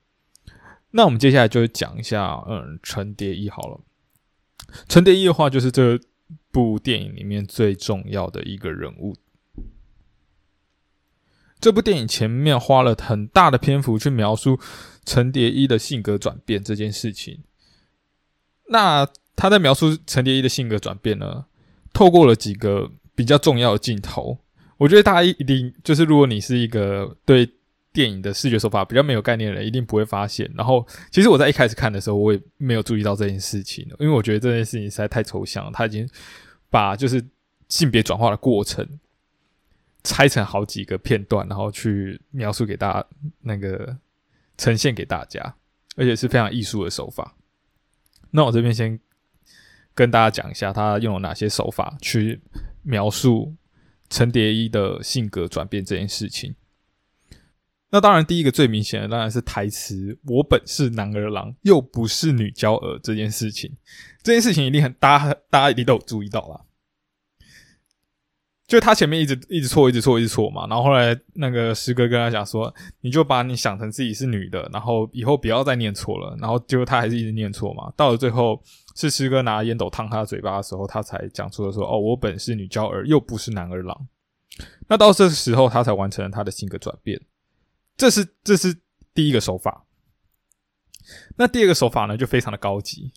[0.90, 3.80] 那我们接下来就讲一下，嗯，陈蝶衣好了。
[4.86, 5.98] 陈蝶衣的话，就是这
[6.50, 9.16] 部电影里面最重要的一个人物。
[11.58, 14.60] 这部电影前面花了很大的篇幅去描述
[15.06, 17.44] 陈蝶衣的性格转变这件事情。
[18.68, 21.46] 那他在描述陈蝶衣的性格转变呢，
[21.92, 24.38] 透过了几个比较重要的镜头。
[24.76, 27.50] 我觉得大家一定就是，如果你是一个对。
[27.92, 30.48] 电影的视觉手法比较没有概念的人一定不会发现。
[30.54, 35.72] 然后，其实我在一开始看的时候，我也没有注意到这件事情，因为我觉得这件事情实在太抽象了。
[35.74, 36.08] 他已经
[36.70, 37.20] 把就是
[37.68, 38.88] 性别转化的过程
[40.04, 43.06] 拆成好几个片段，然后去描述给大家，
[43.40, 43.96] 那个
[44.56, 45.56] 呈现给大家，
[45.96, 47.34] 而且是非常艺术的手法。
[48.30, 48.96] 那我这边先
[50.00, 52.40] 跟大家讲一下，他用了哪些手法去
[52.82, 53.54] 描述
[54.08, 56.54] 陈蝶衣的性格转变这件事情。
[57.90, 63.76] 那当然，第一个最明显的当然是台词“我本是男儿郎，又不是女娇儿”这件事情。
[64.22, 66.62] 这件事情一定很大家大家一定都有注意到啦。
[68.66, 70.66] 就他前面一直一直错，一直错，一直错嘛。
[70.66, 77.92] 然后后来那个师哥跟他讲说：“你就把你想成自己是女的，然后以后不要再念错了。”然后结果他还是一直念错嘛。
[77.96, 78.62] 到了最后，
[79.00, 84.08] 是师哥拿烟斗烫他嘴巴的时候，他才讲出了说：“哦，我本是女娇儿，又不是男儿郎。”
[84.88, 87.18] 那到这时候，他才完成了他的性格转变。
[87.96, 88.76] 这是这是
[89.14, 89.86] 第一个手法，
[91.36, 93.12] 那第二个手法呢就非常的高级。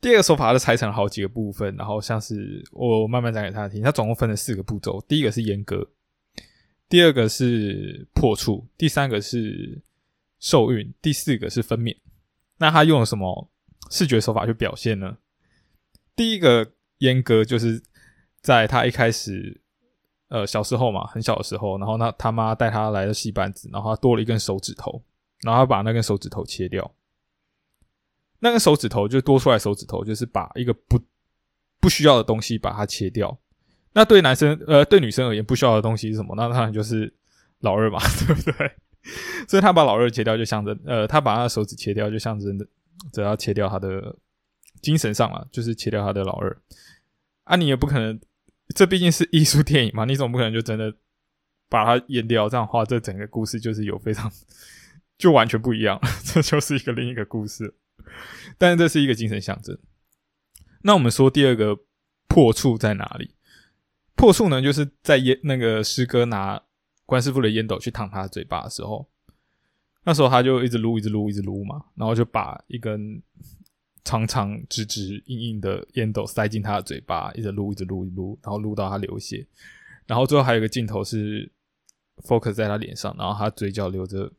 [0.00, 5.04] 第二个手法是拆成了好几个部分，然后像是我慢慢讲给他听，它总共分了四个步骤。
[5.08, 5.90] 第一个是阉割，
[6.88, 9.82] 第二个是破处，第三个是
[10.38, 11.96] 受孕，第四个是分娩。
[12.58, 13.50] 那他用了什么
[13.90, 15.16] 视觉手法去表现呢？
[16.16, 17.82] 第一个阉割就是
[18.40, 19.60] 在他一开始。
[20.28, 25.00] 呃，小时候嘛，很小的时候，然后那他妈带他来了戏班子，然后他多了一根手指头，
[25.42, 26.92] 然后他把那根手指头切掉。
[28.40, 30.98] 那根手指头就多出来，手指头就是把一个不
[31.78, 33.38] 不需要的东西把它切掉。
[33.92, 36.34] 那对男生呃，对女生而言，不需要的东西是什么？
[36.34, 37.14] 那当然就是
[37.60, 38.72] 老二嘛， 对不对？
[39.46, 42.66] 所以他把老二切掉，就象征呃，他把他的手指切掉，就象征着
[43.12, 44.16] 只要切掉他的
[44.80, 46.56] 精神上了，就是切掉他的老二。
[47.44, 48.20] 啊，你也不可能。
[48.74, 50.94] 这毕竟是艺术电影嘛，你总不可能就真的
[51.68, 52.48] 把它淹掉？
[52.48, 54.32] 这样的话，这整个故事就是有非常
[55.18, 57.76] 就完全不一样， 这就是一个另一个故事。
[58.56, 59.78] 但是这是一个精神象征。
[60.82, 61.78] 那我们说第二个
[62.26, 63.34] 破处在哪里？
[64.16, 66.62] 破处呢，就是在烟那个师哥拿
[67.04, 69.10] 关师傅的烟斗去烫他嘴巴的时候，
[70.04, 73.22] 那时候他就一直撸，一直撸，一直撸嘛，然后就把一根。
[74.06, 79.46] 长长直直硬硬的烟斗塞进他的嘴巴，一直撸，一直撸，一撸，然后撸到他流血。
[80.06, 81.50] 然后最后还有一个镜头是
[82.18, 84.30] focus 在他脸上，然后他嘴角流着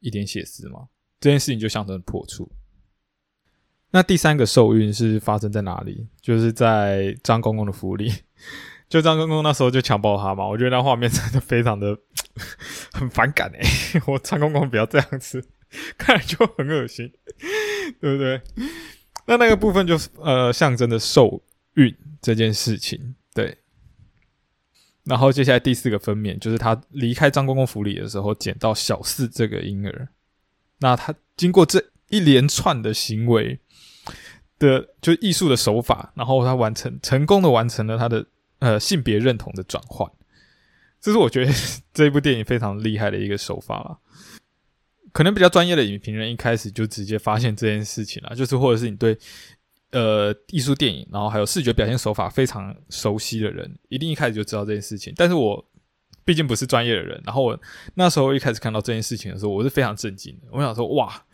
[0.00, 0.88] 一点血丝嘛。
[1.18, 2.52] 这件事情就象征破处。
[3.92, 6.06] 那第三个受孕是发生在哪里？
[6.20, 8.12] 就是在张公公的府里。
[8.88, 10.46] 就张公公那时候就强暴他嘛。
[10.46, 11.96] 我觉得那画面真的非常的
[12.92, 14.00] 很反感哎！
[14.06, 15.44] 我张公公不要这样子，
[15.96, 17.12] 看着就很恶心，
[18.00, 18.40] 对不对？
[19.26, 21.42] 那那个部分就是呃象征的受
[21.74, 23.58] 孕这件事情，对。
[25.04, 30.08] 然后接下来第四个分娩就是他离开张公公府里的时候捡到小四这个婴儿。
[30.80, 33.58] 那他经过这一连串的行为
[34.58, 38.26] 的，就艺术的手法，然后他完成成功的完成了他的
[38.58, 40.10] 呃性别认同的转换。
[41.00, 41.52] 这是我觉得
[41.94, 43.98] 这部电影非常厉害的一个手法了。
[45.12, 49.18] 可能比较专业的影评人一开始就直接发现这件事情了，就是或者是你对。
[49.90, 55.14] 呃，艺术电影，然后还有视觉表现手法非常熟悉的人，一定一开始就知道这件事情。
[55.16, 55.66] 但是我
[56.26, 57.58] 毕竟不是专业的人，然后我
[57.94, 60.48] 那时候一开始看到这件事情的时候，我是非常震惊的。
[60.50, 61.24] 我想说，哇，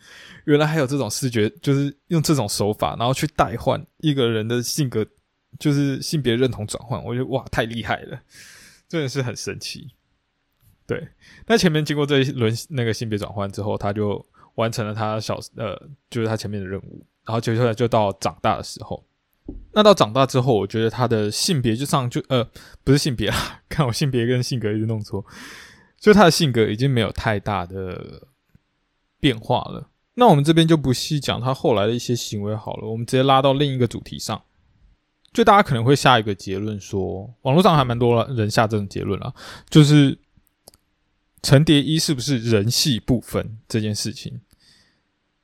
[0.45, 5.05] 原来还有这种视觉，就是用这种手法，然后去代换一个人的性格，
[5.59, 7.03] 就是性别认同转换。
[7.03, 8.19] 我觉得哇，太厉害了，
[8.87, 9.91] 真的是很神奇。
[10.87, 11.07] 对，
[11.47, 14.23] 那前面经过这一轮那个性别转换之后，他就
[14.55, 15.75] 完成了他小呃，
[16.09, 17.05] 就是他前面的任务。
[17.25, 19.03] 然后接下来就到长大的时候，
[19.73, 22.47] 那到长大之后，我觉得他的性别就上就呃
[22.83, 25.25] 不是性别啊， 看我性别跟性格一直弄错，
[25.99, 28.27] 就他的性格已经没有太大的
[29.19, 29.89] 变化了。
[30.13, 34.43] 那我们这边就不细讲他后来的一些行为好了，我们直接拉到另一个主题上。
[35.35, 39.31] 就大家可能会下一个结论说，网络上还蛮多人下这种结论啊，
[39.69, 40.17] 就是
[41.43, 44.41] 陈蝶衣是不是人戏不分这件事情，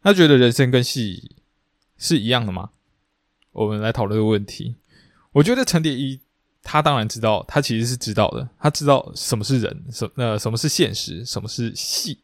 [0.01, 1.35] 他觉得人生跟戏。
[2.03, 2.71] 是一样的吗？
[3.51, 4.75] 我们来讨论个问题。
[5.33, 6.19] 我觉得陈蝶衣
[6.63, 12.23] 他当然知道，他其实是知道的，他知道什么是人，什呃什么是现实，什么是戏。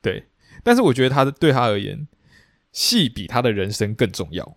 [0.00, 0.26] 对，
[0.62, 2.06] 但是我觉得他对他而言，
[2.70, 4.56] 戏比他的人生更重要。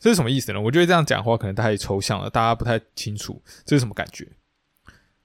[0.00, 0.60] 这是什么意思呢？
[0.60, 4.26] 我觉得这样讲话可能太抽象了，大家不太清楚这是什么感觉。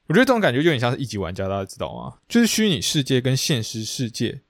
[0.07, 2.19] 我觉得这种感觉有点像是一级玩家，大家知道吗？
[2.27, 4.41] 就是虚拟世界跟现实世界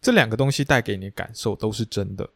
[0.00, 2.30] 这两个东西带给你的感受都是真的。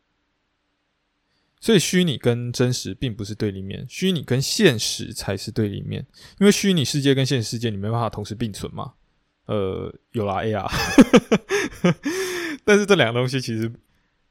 [1.61, 6.07] 所以虚拟跟真实并不是对立面，虚拟跟现实才是对立面。
[6.39, 8.93] 因为虚拟世界跟现实世界你没办法同时并存嘛。
[9.47, 10.71] 呃，有啦 AR，
[12.65, 13.73] 但是这两个东西其实，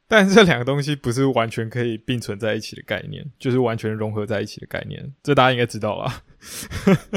[0.07, 5.13] 但是这两个东西不是完全可以并存在一起的概念， 就是完全融合在一起的概念。
[5.21, 6.23] 这大家应该知道啦。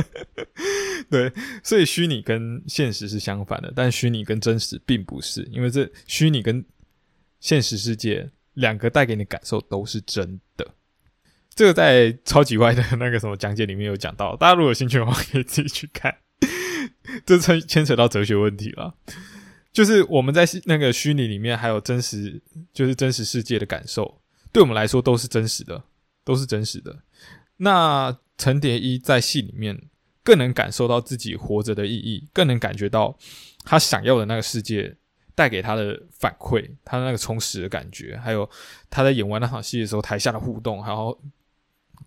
[1.11, 6.65] 对，所以虚拟跟现实是相反的，但虚拟跟真实并不是，因为这虚拟跟
[7.39, 8.31] 现实世界。
[8.55, 10.67] 两个带给你感受都是真的，
[11.55, 16.15] 这个在超级外的那个什么讲解里面有讲到，大家如果有兴趣的话，可以自己去看。
[17.25, 18.97] 这牵牵扯到哲学问题了，
[19.73, 22.41] 就是我们在那个虚拟里面还有真实，
[22.73, 24.21] 就是真实世界的感受，
[24.53, 25.83] 对我们来说都是真实的，
[26.25, 27.03] 都是真实的。
[27.59, 29.81] 那陈蝶衣在戏里面
[30.23, 33.17] 更能感受到自己活着的意义，更能感觉到
[33.65, 34.97] 他想要的那个世界。
[35.33, 38.47] 带给他的反馈，他那个充实的感觉，还有
[38.91, 41.19] 他在演完那场戏的时候台下的互动，然后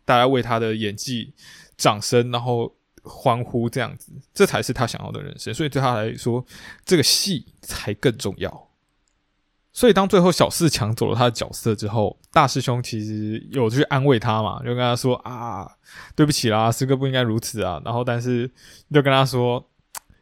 [0.05, 1.33] 大家为他的演技
[1.75, 5.53] 掌声，然后欢呼，这样子，这才是他想要的人生。
[5.53, 6.43] 所以对他来说，
[6.83, 8.69] 这个戏才更重要。
[9.71, 15.69] 所以当最后小四抢走了他的角色之后，大师兄其实有去安慰他嘛，就跟他说啊，
[16.15, 17.81] 对不起啦，师哥不应该如此啊。
[17.83, 18.49] 然后但是
[18.91, 19.69] 就跟他说。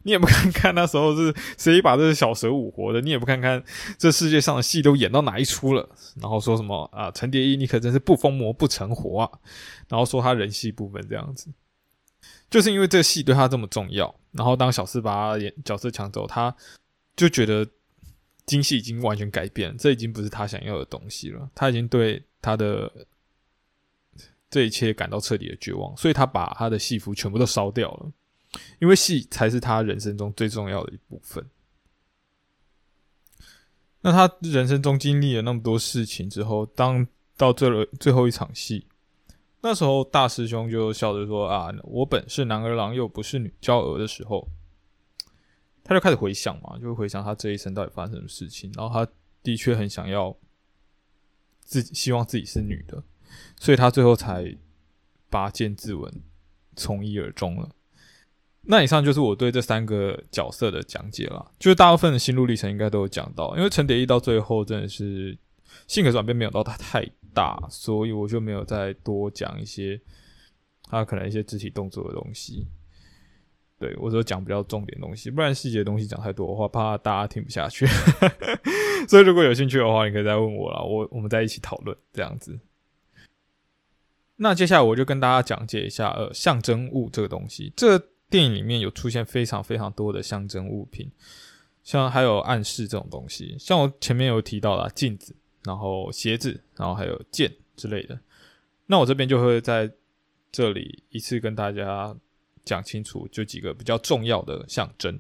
[0.04, 3.64] 你也不看看那时候是谁把这个小蛇舞活的，你也不看看
[4.00, 5.88] 这世界上的戏都演到哪一出了，
[6.20, 9.30] 然后说什么啊，陈蝶衣你可真是不疯魔不成活啊，
[9.88, 11.50] 然后说他人戏部分这样子，
[12.52, 16.56] 就是因为这个戏对他这么重要，然后当小四把他演角色抢走，他
[17.16, 17.66] 就觉得
[18.46, 22.92] 京戏已经完全改变，这已经不是他想要的东西了，他已经对他的
[24.50, 28.12] 这一切感到彻底的绝望，所以他把他的戏服全部都烧掉了。
[28.80, 31.50] 因为戏才是他人生中最重要的一部分。
[34.02, 38.86] 那他人生中经历了那么多事情之后，当到最了最后一场戏，
[39.64, 44.48] 那时候大师兄就笑着说：“啊，我本是男儿郎，又不是女娇娥。”的时候，
[45.84, 48.72] 他就开始回想嘛，就会回想他这一生到底发生什么事情。
[48.76, 49.12] 然后他
[49.44, 50.36] 的确很想要
[51.64, 53.04] 自己，希望自己是女的，
[53.60, 54.58] 所以他最后才
[55.30, 56.12] 拔剑自刎，
[56.76, 57.70] 从一而终了。
[58.64, 63.56] 那以上就是我对这三个角色的讲解了，就是大部分的心路历程应该都有讲到。
[63.58, 65.38] 因为陈蝶衣到最后真的是
[65.88, 70.00] 性格转变没有到他太大，所以我就没有再多讲一些
[70.84, 72.68] 他可能一些肢体动作的东西。
[73.80, 77.86] 对我说讲比较重点东西，不然细节东西讲太多的话，怕大家听不下去。
[79.10, 82.60] 所以如果有兴趣的话，你可以再问我了，我我们再一起讨论这样子。
[84.36, 88.02] 那接下来我就跟大家讲解一下呃象征物这个东西，这。
[88.32, 91.12] 电影里面有出现非常非常多的象征物品，
[91.84, 93.58] 像还有暗示这种东西。
[93.60, 98.20] 像我前面有提到的镜子，然后鞋子，然后还有剑之类的。
[98.88, 99.92] 那我这边就会在
[100.52, 102.16] 这里一次跟大家
[102.66, 105.20] 讲清楚，就几个比较重要的象征。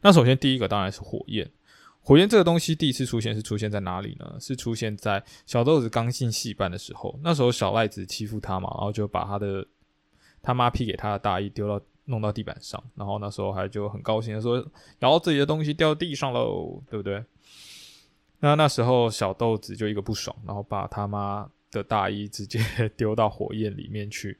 [0.00, 1.50] 那首先第一个当然是火焰。
[2.00, 4.36] 火焰这个东西第一次出现是出现在哪里呢？
[4.38, 7.18] 是出现在小豆子刚进戏班的时候。
[7.22, 9.66] 那时候小赖子欺负他嘛，然后就把他的
[10.42, 14.62] 他妈批给他的大衣丢到弄到地板上，然后那时候还就很高兴的说，
[14.98, 17.24] 然后自己的东西掉地上喽，对不对？
[18.44, 22.60] 那那时候小豆子就一个不爽，然后把他妈的大衣直接
[22.96, 24.38] 丢到火焰里面去。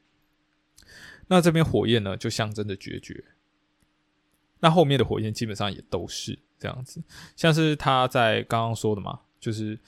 [1.28, 3.24] 那这边火焰呢，就象征着决绝。
[4.61, 6.38] 那后面的火焰基本上也都是。
[6.57, 7.02] 这样子，
[7.36, 9.78] 像是他在刚刚说的嘛，就是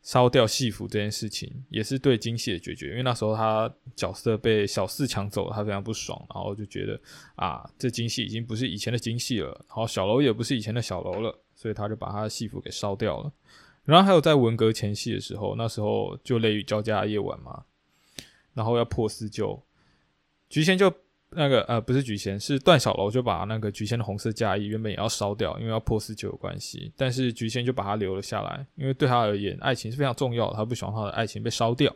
[0.00, 2.90] 烧掉戏服这件事情，也是对金系的决绝。
[2.90, 6.98] 因为那时候他角色被小四抢走了，他非常不爽，然后就觉得
[7.34, 13.30] 啊，这金系已经不是以前的金系了，然后小楼也不是以前的小楼了，所以他就把他的戏服给烧掉了。
[13.84, 17.64] 然后还有在文革前夕的时候，那时候就雷雨交加的夜晚嘛，
[18.54, 19.62] 然后要破四旧，
[20.48, 20.92] 菊仙就。
[21.36, 26.92] 那个呃，不是菊仙，是段小楼就把那个菊仙的红色嫁衣原本也要烧掉，因为要破四旧有关系。
[26.96, 31.92] 但是菊仙就把它留了下来，因为对他而言，爱情是非常重要的，他不喜欢他的爱情被烧掉。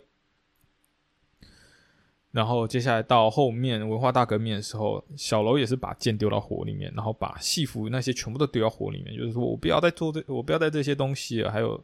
[2.31, 11.43] 然后接下来到后面文化大革命的时候，小楼也是把剑丢到火里面，然后把戏服那些全部都丢到火里面，就是说我不要再做这，我不要带这些东西。
[11.43, 11.83] 还有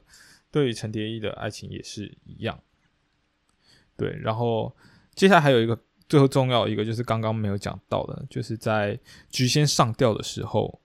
[0.51, 2.59] 对陈蝶衣的爱情也是一样。
[3.97, 4.74] 对，然后
[5.14, 5.78] 接下来还有一个。
[6.07, 8.97] 最后重要一个就是刚刚没有讲到的，就是在
[9.30, 10.78] 菊仙上吊的时候，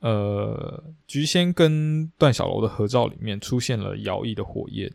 [0.00, 4.92] 呃，菊仙跟段小楼的合照里面出现了摇曳的火焰，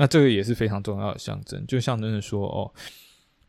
[0.00, 2.72] 那这个也是非常重要的象征，就象征着说，哦，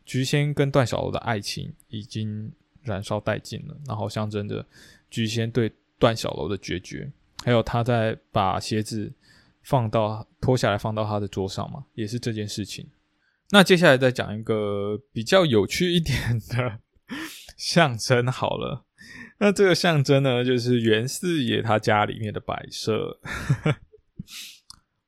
[0.05, 2.51] 菊仙跟段小楼的爱情已经
[2.83, 4.65] 燃烧殆尽了，然后象征着
[5.09, 7.09] 菊仙对段小楼的决绝，
[7.45, 9.09] 还有他在把鞋子
[9.63, 12.85] 放到脱下来放到他的桌上嘛，也是这件事情。
[13.51, 16.79] 那接下来再讲一个比较有趣一点的
[17.55, 18.83] 象征好了。
[19.39, 23.21] 那这个象征呢，就是袁四爷他家里面的摆设。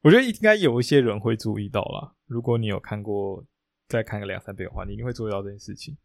[0.03, 2.13] 我觉得应该有一些人会注意到啦。
[2.27, 3.43] 如果你有看过，
[3.87, 5.97] 再看个两三遍的话，你一定会注意到这件事情。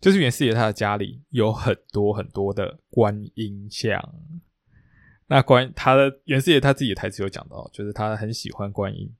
[0.00, 4.00] 就是袁四爷他的家里有很多很多的观音像。
[5.26, 9.14] 那关他的袁四爷他自己的台词有讲到，就是他很喜欢观音，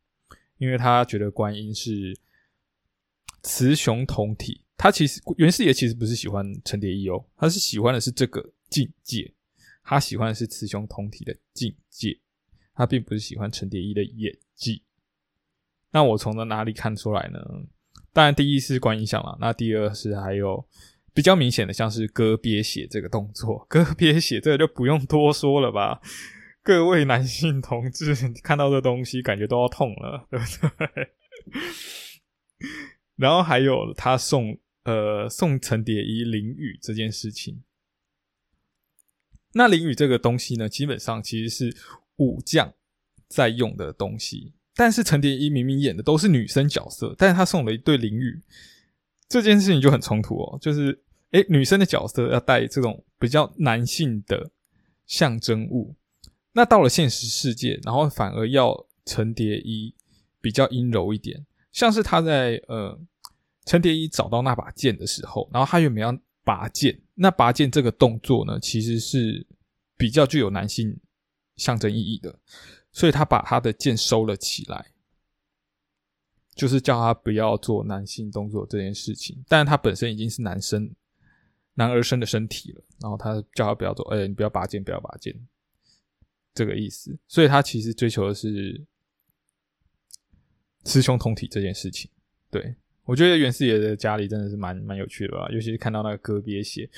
[0.56, 2.18] 因为他觉得观音是。
[3.42, 9.32] 雌雄同体，他其实袁世爷其实不是喜欢陈蝶衣哦，他是喜欢的是这个境界，
[9.82, 12.20] 他喜欢的是雌雄同体的境界，
[12.80, 14.82] 他并不是喜欢陈蝶衣的演技。
[15.90, 17.38] 那我从哪里看出来呢？
[18.10, 20.66] 当然，第一是观音像了，那第二是还有
[21.12, 26.00] 比较明显的，像是割鳖血这个动作，割鳖血这个就不用多说了吧？
[26.62, 30.46] 各位男性同志看到这东西，感觉都要痛了，对不
[30.78, 31.10] 对？
[33.16, 37.62] 然后还有他送呃送陈蝶衣淋雨这件事情，
[39.52, 41.76] 那淋雨这个东西呢，基本上其实是
[42.20, 42.72] 武将
[43.26, 44.54] 在用的东西。
[44.76, 48.40] 但是陈蝶衣明明演的都是女生角色，但是他送了一对淋雨，
[49.28, 50.56] 这件事情就很冲突哦。
[50.60, 51.02] 就是
[51.32, 54.52] 诶女生的角色要带这种比较男性的
[55.04, 55.96] 象征物，
[56.52, 59.92] 那到了现实世界，然后反而要陈蝶衣
[60.40, 62.96] 比较阴柔一点，像是他在呃。
[63.66, 69.46] 陈蝶衣找到那把剑的时候，然后他原本要拔剑，那拔剑这个动作呢，其实是
[69.98, 70.98] 比较具有男性
[71.60, 72.34] 象征意义的，
[72.90, 74.86] 所以他把他的剑收了起来，
[76.54, 79.44] 就是叫他不要做男性动作这件事情。
[79.46, 80.90] 但他本身已经是男生、
[81.74, 85.34] 男儿身的身体了，然后他叫他不要做，哎，你不要拔剑，不要拔剑，
[86.54, 87.14] 这个意思。
[87.28, 88.80] 所以他其实追求的是
[90.84, 92.10] 雌雄同体这件事情，
[92.50, 92.74] 对。
[93.04, 96.88] 我觉得袁四爷的家里真的是蛮蛮有趣的吧，尤其是看到那个割鳖血，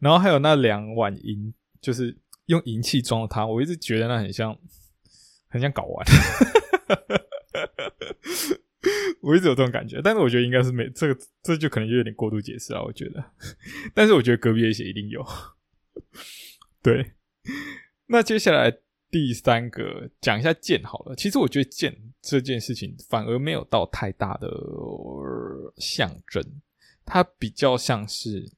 [0.00, 2.16] 然后还有那两碗银，就是
[2.50, 4.54] 用银器装的汤，我一直觉得那很像，
[5.48, 6.06] 很像睾丸，
[9.22, 13.24] 我一直有这种感觉，但是我觉得应该是没这个，这就可能就有点过度解释啊，我觉得，
[13.94, 15.24] 但是我觉得割鳖血一定有，
[16.82, 17.12] 对，
[18.06, 18.80] 那接下来。
[19.12, 21.92] 第三个讲一下剑好了，其实我觉得剑
[22.22, 24.48] 这件事情反而没有到太大的
[25.78, 26.40] 象征，
[27.04, 28.48] 它比较像是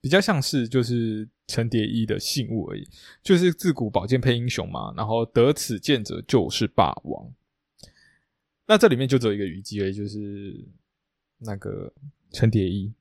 [0.00, 2.88] 比较像是就是陈蝶衣的信物而已，
[3.22, 7.28] 就是自古宝剑配英雄嘛，然后得此剑者就是霸王。
[8.66, 10.64] 那这里面就只有一个虞姬而已，就是
[11.38, 11.92] 那个
[12.30, 12.94] 陈蝶衣，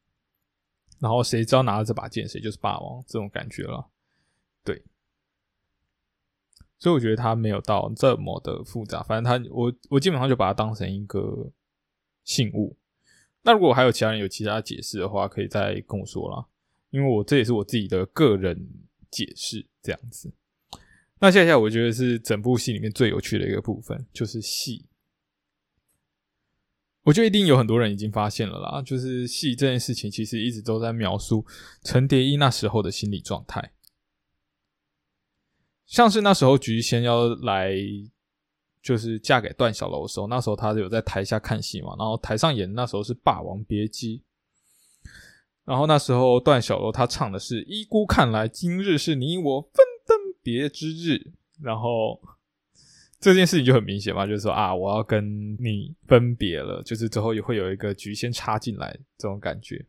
[0.97, 3.87] 然后谁知道拿了这把剑谁就是霸王这种感觉了，
[4.63, 4.81] 对。
[6.79, 9.03] 所以我觉得他没有到这么的复杂。
[9.03, 11.51] 反正他，我我基本上就把它当成一个
[12.23, 12.77] 信物。
[13.41, 16.45] 那如果还有其他人有其他解释的话，可以再跟我说啦，
[16.89, 18.69] 因为我这也是我自己的个人
[19.09, 20.31] 解释这样子。
[21.19, 24.85] 那接下来我觉得是整部戏里面最有趣的一个部分，就是戏。
[27.03, 31.45] 我觉得一定有很多人已经发现了啦，就是戏这件事情其实一直都在描述
[31.83, 33.71] 陈蝶衣那时候的心理状态，
[35.85, 37.75] 像是那时候菊仙要来。
[38.81, 44.19] 就是嫁给段小楼的时候，那时候他有在台下看戏嘛，然后台上演那时候是《霸王别姬》，
[45.69, 52.19] 然后那时候段小楼他唱的是“依姑看来，今日是你我分登别之日”，然后
[53.19, 59.85] 这件事情就很明显嘛，就是说啊，我要跟你分别了，就是之后也会有一个菊仙插进来这种感觉，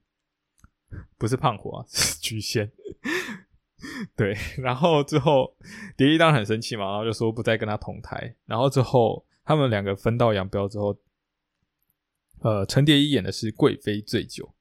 [1.17, 2.71] 不是胖虎啊，是菊仙。
[4.15, 5.57] 对，然后之后
[5.97, 8.37] 蝶衣当然很生气嘛，然后就说不再跟他同台。
[8.45, 10.95] 然后之后他们两个分道扬镳之后，
[12.41, 14.53] 呃，陈蝶衣演的是贵妃醉酒。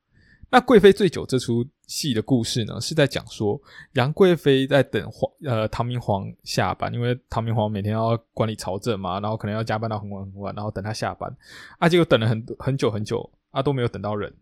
[0.52, 3.62] 那贵妃醉酒这出戏的故事呢，是在讲说
[3.94, 11.36] 杨贵妃在等皇呃唐明皇下班，因为唐明皇每天要管理朝政嘛，然后可能要加班到很晚很晚，然后等他下班
[11.78, 14.34] 啊，结果等了很很久很久啊都没有等到人。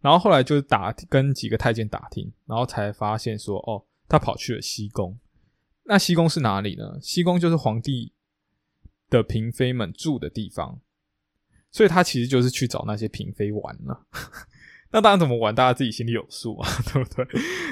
[0.00, 3.84] 然后后来就是打跟几个太监打听，然后才发现说哦。
[4.10, 5.18] 他跑去了西宫，
[5.84, 6.98] 那西宫是哪里呢？
[6.98, 8.10] 西宫就是皇帝
[9.10, 10.80] 的嫔妃们住的地方，
[11.70, 14.06] 所以他其实就是去找那些嫔妃玩了。
[14.90, 17.26] 那当然怎么玩，大家自己心里有数啊， 对不对？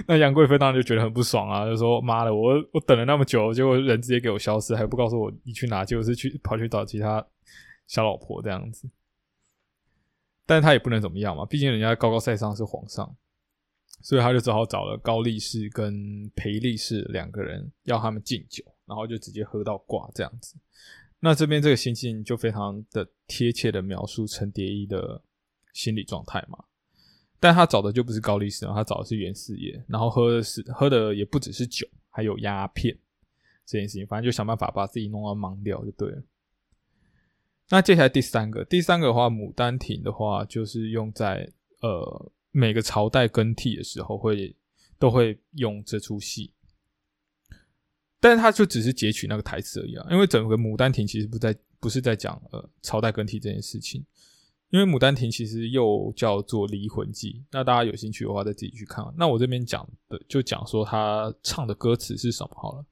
[0.07, 7.27] 那杨贵妃当然就觉得很不爽啊，就说：“妈的，我我等了那么久，结果人直接给我消失，还不告诉我你去哪，结果是去跑去找其他
[7.87, 8.89] 小老婆这样子。”
[10.45, 13.17] 但他也不能怎么样嘛，毕竟人家高高在上是皇上。
[14.03, 20.55] 所以他就只好找了高力士跟裴力士两个人，要他们敬酒，然后就直接喝到挂这样子。
[21.19, 25.21] 那这边这个心境就非常的贴切的描述陈蝶衣的
[25.73, 26.63] 心理状态嘛。
[27.47, 32.93] 但他找的就不是高力士，他找的是袁四爷，然后喝的是喝的也不只是酒，还有鸦片
[33.65, 36.23] 这件事情，反正就想办法把自己弄到懵掉就对了。
[37.69, 42.33] 那接下来第三个，第三个的话，《牡丹亭》的话，就是用在呃。
[42.53, 44.57] 每个朝代更替的时候，会
[44.99, 46.55] 都会用这出戏，
[48.19, 50.07] 但是他就只是截取那个台词而已啊。
[50.11, 54.03] 因为整个《牡丹亭》其实不在，不是在讲呃朝代更替这件事情。
[54.71, 59.05] 因为《牡丹亭》其实又叫做《离魂记》，那大家有兴趣的话，再自己去看。
[59.17, 62.85] 那我这边讲的就讲说他唱的歌词是什么好了。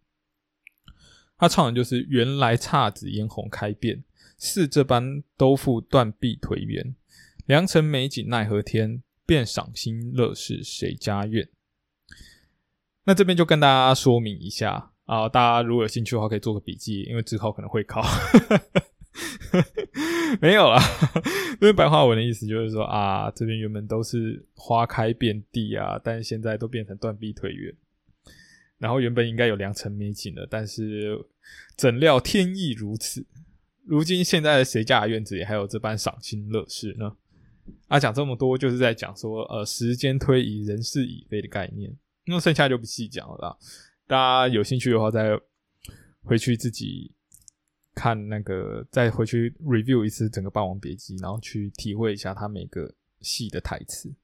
[1.37, 4.05] 他唱的就是“原来姹紫嫣红开遍，
[4.39, 6.95] 似这般都付断壁颓垣。
[7.47, 11.49] 良辰美景奈何天。”便赏心乐事谁家院？
[13.05, 18.03] 那这边就跟大家说明一下啊，大家如果有兴趣的话，可以做个笔记，因为自考可能会考。
[20.41, 20.81] 没有啦，
[21.61, 27.75] 因为白话文的意思就是说啊，这边原本都是花开遍地啊，但是现在都变成断壁颓垣。
[28.79, 31.17] 然后原本应该有良辰美景的，但是
[31.77, 33.25] 怎料天意如此，
[33.87, 37.17] 如今现在谁家的院子里还有这般赏心乐事呢？
[37.89, 41.97] 啊，讲这么多就是在讲说，呃，时间推移，人事已非的概念。
[42.27, 43.57] 那剩下就不细讲了啦。
[44.07, 45.39] 大家有兴趣的话，再
[46.23, 47.13] 回去自己
[47.95, 54.15] 看那个，再回去 review 一次整个《霸王别姬》，然后去体会一下他每个戏的台词。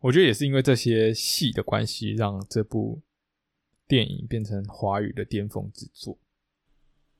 [0.00, 3.02] 我觉得也是因为这些戏的关系，让这部
[3.88, 6.18] 电影变成华语的巅峰之作。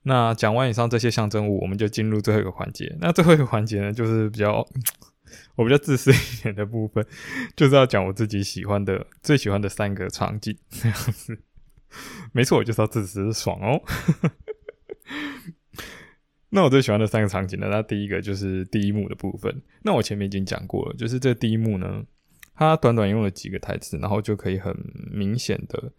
[0.03, 2.97] 那讲完以上这些象征物，我们就进入最后一个环节。
[3.01, 4.65] 那最后一个环节呢，就是比较
[5.57, 7.05] 我比较自私一点的部分，
[7.57, 10.57] 就是要讲我自己喜欢的、最喜欢的三个场景。
[10.71, 11.37] 这样子，
[12.33, 13.83] 没错，我就是要自私爽哦。
[16.51, 17.67] 那我最喜欢的三个场景呢？
[17.69, 19.63] 那第一个就是第一幕的部分。
[19.83, 22.05] 那我前面已经讲过了，就是这第一幕呢，
[22.55, 24.75] 它短短用了几个台词，然后就可以很
[25.11, 25.93] 明显的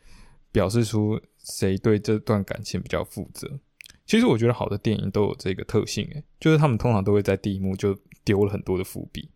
[0.51, 3.60] 表示出谁对这段感情比较负责。
[4.05, 7.93] 其实我觉得好的电影都有这个特性，诶，就是他们通常都会在第一幕就
[8.24, 9.30] 丢了很多的伏笔，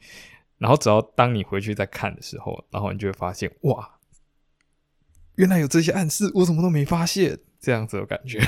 [0.58, 4.00] 然后只要当你回去再看的时候，然后你就会发现，哇，
[5.36, 8.40] 原来有这些暗示，我怎么都没发现，这样子的感觉。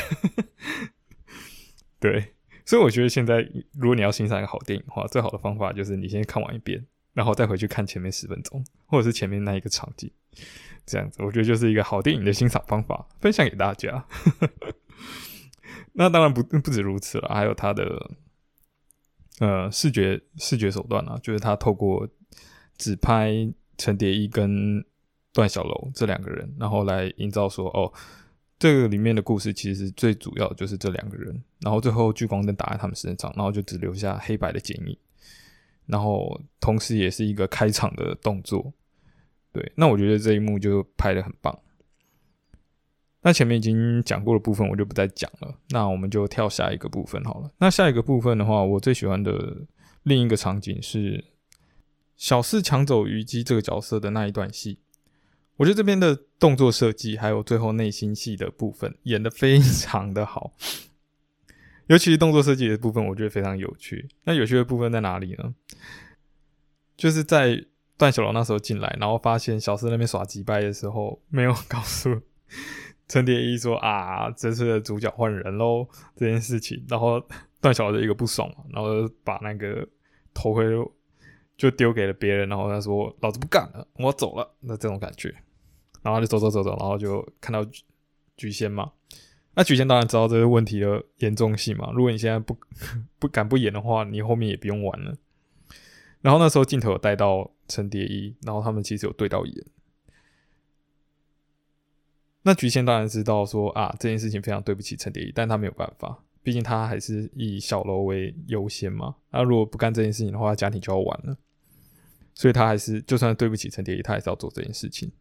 [2.03, 2.33] 对，
[2.67, 3.39] 所以我觉得现在
[3.79, 10.11] 如果你要欣赏一个好电影的话，最好的方法就是你先看完一遍，然后再回去看前面十分钟，或者是前面那一个场景，
[10.85, 14.05] 这样子，我觉得就是一个好电影的欣赏方法，分享给大家。
[15.95, 18.11] 那当然不不止如此了，还有他的
[19.39, 22.07] 呃视觉视觉手段啊，就是他透过
[22.77, 23.31] 只拍
[23.77, 24.83] 陈蝶衣跟
[25.31, 27.93] 段小楼这两个人，然后来营造说哦，
[28.63, 34.97] 这个里面的故事其实最主要就是这两个人，然后最后聚光灯打在他们身上，然后就只留下黑白的剪影，
[35.85, 38.71] 然后同时也是一个开场的动作。
[39.51, 41.59] 对，那我觉得这一幕就拍的很棒。
[43.23, 45.59] 那前面已经讲过的部分，我就不再讲了。
[45.71, 47.51] 那我们就跳下一个部分好了。
[47.57, 49.67] 那下一个部分的话，我最喜欢的
[50.03, 51.25] 另一个场景是
[52.15, 54.79] 小四抢走虞姬这个角色的那一段戏。
[55.63, 60.51] 我觉得这边的动作设计，还有最后内心戏的部分，演的非常的好。
[61.87, 64.09] 尤其是动作设计的部分，我觉得非常有趣。
[64.25, 65.55] 那有趣的部分在哪里呢？
[66.97, 67.63] 就是在
[67.97, 72.21] 段小楼那时候进来，然后发现小四那边耍鸡掰的时候，没有告诉。
[73.07, 75.87] 陈蝶衣说：“啊，这次的主角换人喽，
[76.17, 77.25] 这件事情。”然后
[77.61, 79.87] 段小楼一个不爽嘛，然后把那个
[80.33, 80.65] 头盔
[81.55, 85.33] 就丢给了别人，然后他说：“老子不干了，我走了。”那这种感觉，
[86.03, 87.65] 然后就走走走走，然后就看到
[88.37, 88.91] 菊仙嘛。
[89.55, 91.91] 那菊仙当然知道这个问题的严重性嘛。
[91.93, 92.57] 如果你现在不
[93.19, 95.15] 不敢不演的话，你后面也不用玩了。
[96.21, 99.65] 然后那时候镜头有带到陈蝶衣，然后他们其实有对到眼。
[102.43, 109.15] 那菊仙当然知道说啊，这件事情非常对不起陈蝶衣，但他没有办法，毕竟他还是以小楼为优先嘛。
[109.31, 111.37] 那如果不干这件事情的话，家庭就要完了。
[112.33, 115.11] 所以他还是就算对不起陈蝶衣，他还是要做这件事情。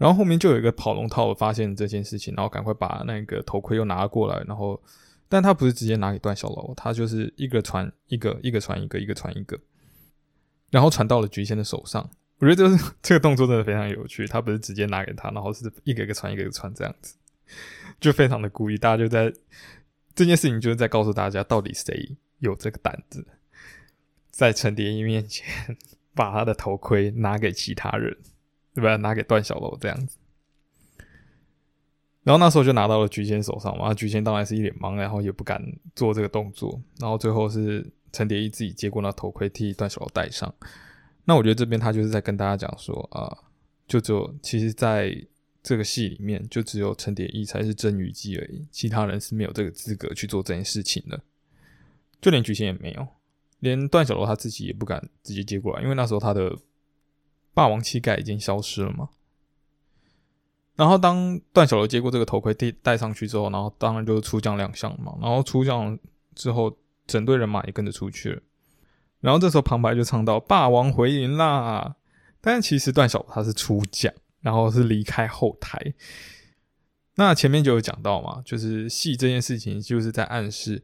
[0.00, 4.82] 然后后面就有一个跑龙套发现这件事情，然后赶快把那个头盔又拿过来，然后
[5.28, 9.60] 但他不是直接拿给段小楼，他就是一个传一个，一个传一个，一个传一个，
[10.70, 12.08] 然后传到了菊仙的手上。
[12.38, 17.14] 我觉得这是这个动作真的非常有趣，他不是直接拿给他，然后是一个一个传，一个一个传这样子，
[18.00, 18.78] 就非常的故意。
[18.78, 19.30] 大家就在
[20.14, 23.26] 这件事情就是在告诉大家，到底谁有这个胆子，
[24.30, 25.76] 在陈蝶衣面前
[26.14, 28.16] 把他的头盔拿给其他人，
[28.74, 28.96] 对吧？
[28.96, 30.16] 拿给段小楼这样子。
[32.22, 35.60] 然后那时候就拿到了菊仙手上嘛，菊仙当然是一脸懵，然后也不敢
[35.96, 36.80] 做这个动作。
[36.98, 40.54] 然后最后是陈蝶衣自己接过那头盔，替段小楼戴上。
[41.24, 43.36] 那我觉得这边他就是在跟大家讲说啊，
[43.88, 45.16] 就只有其实在
[45.62, 51.20] 这个戏里面，就只有陈蝶衣才是真虞姬而已，其他人是没有这个资格去做这件事情的，
[52.20, 53.06] 就连菊仙也没有，
[53.60, 56.54] 连段小楼他自己也不敢直接接过来，因为那时候他的
[57.54, 59.08] 霸王气概已经消失了嘛。
[60.76, 65.98] 然后当段小楼接过这个头盔戴戴上去之后，然后当然就是出将亮相嘛，然后出将
[66.34, 66.74] 之后，
[67.06, 68.42] 整队人马也跟着出去了。
[69.20, 71.96] 然后这时候旁白就唱到“霸王回营啦”，
[72.40, 75.92] 但其实段小楼他是出将，然后是离开后台。
[77.16, 80.82] 那前面就有讲到嘛，就是戏这件事情就是在暗示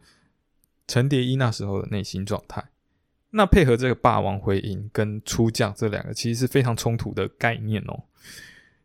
[0.86, 2.62] 陈蝶衣那时候的内心状态。
[3.36, 8.02] 那配合这个“霸王回营”跟“出将”这两个其实是非常冲突的概念哦。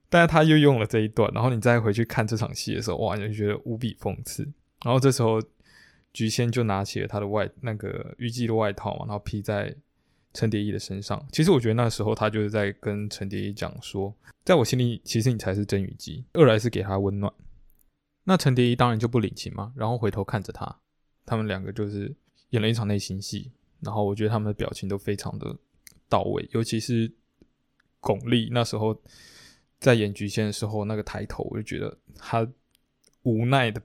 [0.09, 4.43] 但是他又用了这一段，然后你再回去看这场戏的时候，哇，你就觉得无比讽刺。
[4.83, 5.41] 然后这时候。
[6.13, 9.73] 菊仙就拿起了他的外那个虞姬的外套嘛，然后披在
[10.33, 11.25] 陈蝶衣的身上。
[11.31, 16.25] 其实我觉得那时候他就是在跟陈蝶衣讲说，在我心里，其实你才是真虞姬。
[16.33, 17.31] 二来是给他温暖。
[18.25, 20.79] 那陈蝶衣当然就不领情嘛，然后回头看着他，
[21.25, 22.13] 他们两个就是
[22.49, 23.49] 演了一场内心戏。
[23.81, 25.55] 然后我觉得他们的表情都非常的
[26.07, 27.11] 到位，尤其是
[27.99, 28.99] 巩俐那时候
[29.79, 32.47] 在演菊仙的时候那个抬头，我就觉得他
[33.23, 33.81] 无奈的。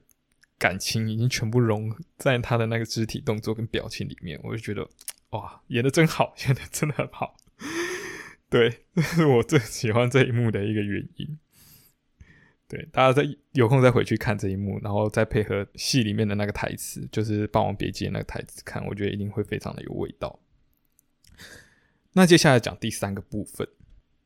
[0.59, 4.89] 感情已经全部融在他的那个肢体动作跟表情里面，我就觉得
[5.29, 7.35] 哇，演的真好， 演的真的很好。
[8.49, 11.37] 对， 这是我最喜欢这一幕的一个原因。
[12.67, 20.39] 对，大家在有空再回去看这一幕，然后再配合戏里面的那个台词，就是《霸王别姬》那个台词看，我觉得一定会非常的有味道。
[22.13, 23.67] 那接下来讲第三个部分。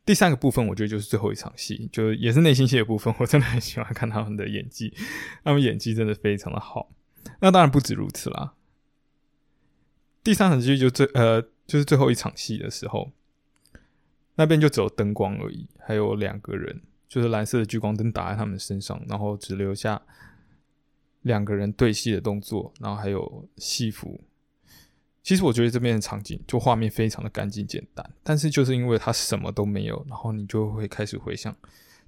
[0.03, 3.13] 第三个部分，我觉得就是最后一场戏，就也是内心戏的部分。
[3.19, 4.91] 我真的很喜欢看他们的演技，
[5.43, 6.91] 他们演技真的非常的好。
[7.39, 8.55] 那当然不止如此啦。
[10.23, 13.11] 第三场戏就最呃，就是最后一场戏的时候，
[14.33, 16.81] 那边就只有灯光而已，还有两个人，
[17.11, 20.01] 就是蓝色的聚光灯打在他们身上，然后只留下
[21.23, 24.21] 两个人对戏的动作，然后还有戏服。
[25.21, 31.53] 其实我觉得这边的场景就画面非常的干净简单，但是就是因为它什么都没有，然后你就会开始回想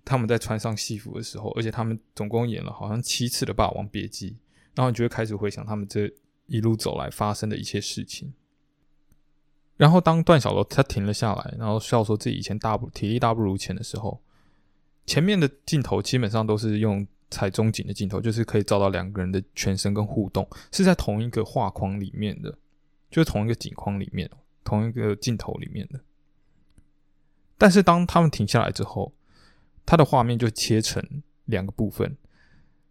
[0.06, 4.32] 他们在穿上戏服的时候，而且他们总共演了好像七次的《霸王别姬》，
[4.74, 6.10] 然后你就会开始回想他们这
[6.46, 8.34] 一路走来发生的一切事情。
[9.76, 14.22] 然后当段小楼他停了下来，然后笑说自己以前大不体力大不如前的时候，
[15.06, 22.58] 前面的镜头基本上都是用采中景的镜头，就是可以照到两个人的全身跟互动，是在同一个画框里面的。
[23.12, 24.28] 就是同一个景框里面，
[24.64, 26.00] 同一个镜头里面的。
[27.60, 29.14] 但是当他们停下来之后，
[29.86, 32.18] 他的画面就切成两个部分，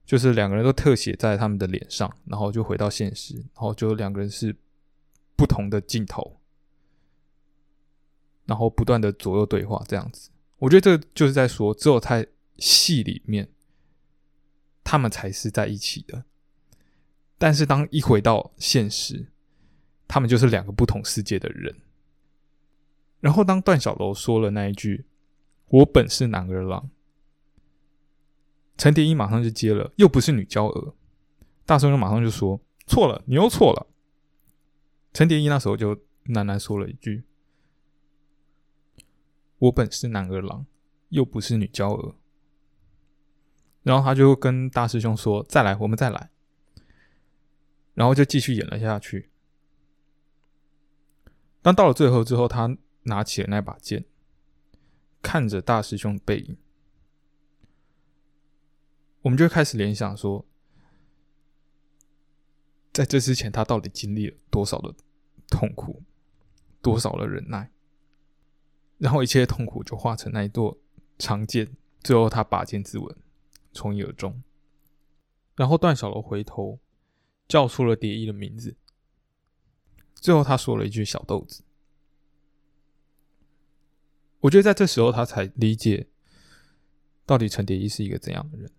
[0.06, 4.54] 就是两个人都特写在他们的脸上，然后就回到现实，然后就两个人是
[5.34, 6.36] 不同的镜头，
[8.46, 10.30] 然后不断的左右对话这样子。
[10.62, 13.48] 我觉得这就是在说，只有在戏里面，
[14.84, 16.24] 他们才是在一起的。
[17.36, 19.32] 但是当一回到现实，
[20.06, 21.80] 他们就是两个不同世界的人。
[23.18, 25.04] 然后当段小楼说了那一句
[25.66, 26.90] “我本是男儿郎”，
[28.78, 30.94] 陈蝶衣马上就接了，又不是女娇娥，
[31.66, 33.88] 大声就马上就说错了，你又错了。
[35.12, 35.96] 陈蝶衣那时候就
[36.26, 37.24] 喃喃说了一句。
[39.62, 40.66] 我本是男儿郎，
[41.10, 42.16] 又不是女娇娥。
[43.84, 46.30] 然后他就跟大师兄说：“再来，我们再来。”
[47.94, 49.30] 然后就继续演了下去。
[51.60, 54.04] 当到了最后之后，他拿起了那把剑，
[55.20, 56.56] 看着大师兄的背影，
[59.20, 60.44] 我们就开始联想说，
[62.92, 64.92] 在这之前他到底经历了多少的
[65.48, 66.02] 痛苦，
[66.80, 67.71] 多少的忍耐。
[69.02, 70.78] 然后一切痛苦就化成那一座
[71.18, 73.12] 长剑，最后他拔剑自刎，
[73.72, 74.40] 从一而终。
[75.56, 76.78] 然后段小楼回头
[77.48, 78.76] 叫出了蝶衣的名字，
[80.14, 81.64] 最后他说了一句“小豆子”。
[84.38, 86.06] 我觉得在这时候他才理解，
[87.26, 88.70] 到底陈蝶衣是一个怎样的人。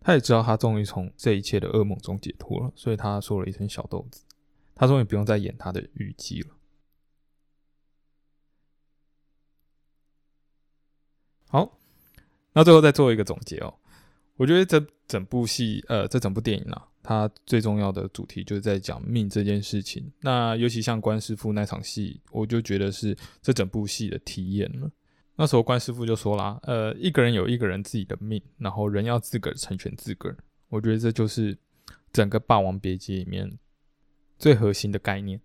[0.00, 4.24] 他也知道他终于从这一切的噩梦中解脱了，所以他说了一声“小豆子”，
[4.74, 6.56] 他终于不用再演他的虞姬了。
[11.52, 11.70] 好，
[12.54, 13.74] 那最后再做一个总结哦。
[14.36, 20.10] 我觉得这整部戏，呃，这整部电影啊，它最重要的主题就是在讲命这件事情。
[20.20, 24.90] 那尤其像关师傅那场戏，我就觉得是这整部戏的体验了。
[25.36, 30.36] 那时候关师傅就说啦，呃，一个人有一个人自己的命，然后人要自个儿成全自个儿。
[30.70, 31.54] 我觉得这就是
[32.14, 33.58] 整个《霸王别姬》里面
[34.38, 35.38] 最核心的概念。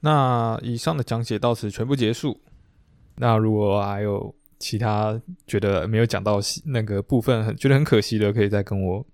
[0.00, 2.40] 那以上的讲解到此全部结束。
[3.14, 9.06] 那如果还有，其他觉得没有讲到那个部分，很觉得很可惜的，可以再跟我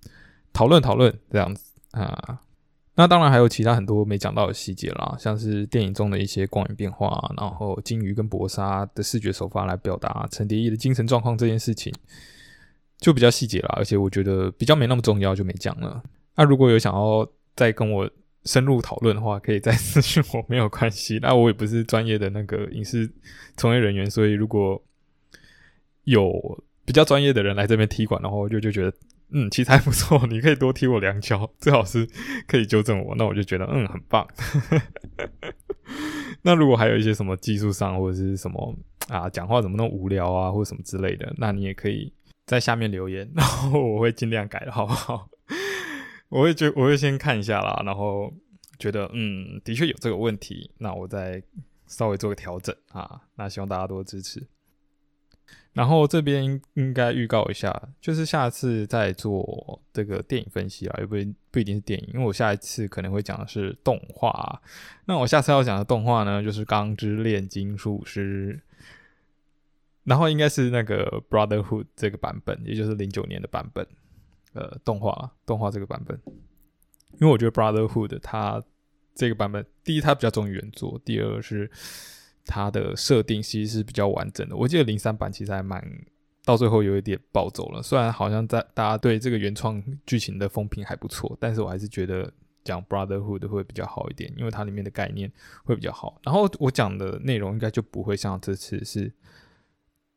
[0.53, 2.41] 讨论讨论这样子啊。
[2.95, 11.91] 那当然还有其他很多没讲到的细节啦，像是电影中的一些光影变化，然后金鱼跟薄纱的视觉手法来表达陈蝶衣的精神状况这件事情，
[12.99, 16.03] 就比较细节啦，而且我觉得比较没那么重要，就没讲了。
[16.37, 17.27] 那如果有想要
[17.57, 18.09] 再跟我
[18.45, 21.19] 深入讨论的话，可以再私信我，没有关系。
[21.23, 23.11] 那我也不是专业的那个影视
[23.57, 24.83] 从业人员，所以如果
[26.05, 28.93] 有比较专业的人来这边踢馆，然后我就就觉得，
[29.31, 32.09] 嗯，其实还不错，你可以多踢我两脚，最好是
[32.47, 34.27] 可以纠正我，那我就觉得，嗯，很棒。
[36.43, 38.77] 那如果还有一些什么技术上或者是什么
[39.09, 42.13] 啊，讲话怎么那么无聊啊，或者什么之类的，那你也可以
[42.47, 45.29] 在下面留言，然后我会尽量改好不好？
[46.29, 48.33] 我会觉我会先看一下啦，然后
[48.79, 51.43] 觉得，嗯，的确有这个问题，那我再
[51.87, 53.21] 稍微做个调整啊。
[53.37, 54.43] 那希望大家多支持。
[55.73, 61.17] 然后这边应该预告一下，就是下次再做这个电影分析啊，也不
[61.51, 64.61] 不一定是电影，因为我下一次可能会讲的是动画。
[65.07, 68.61] 那我下次要讲的动画呢，就是《钢之炼金术师》，
[70.05, 73.87] 然后应该是那个 Brotherhood 这个版本，也就是零九年的版本，
[74.53, 76.21] 呃，动画动画这个版本。
[77.15, 78.63] 因为我觉得 Brotherhood 它
[79.15, 81.71] 这个版本，第一它比较忠于原作，第二是。
[82.45, 84.57] 它的设定其实是比较完整的。
[84.57, 85.83] 我记得零三版其实还蛮
[86.45, 92.29] 到最后有一点暴走了，虽然好像在大家对这个原创剧情的风评还不错，但是我还是觉得
[92.65, 95.31] 讲 Brotherhood 会比较好一点，因为它里面的概念
[95.63, 96.21] 会比较好。
[96.25, 99.13] 然后我讲的内容应该就不会像这次是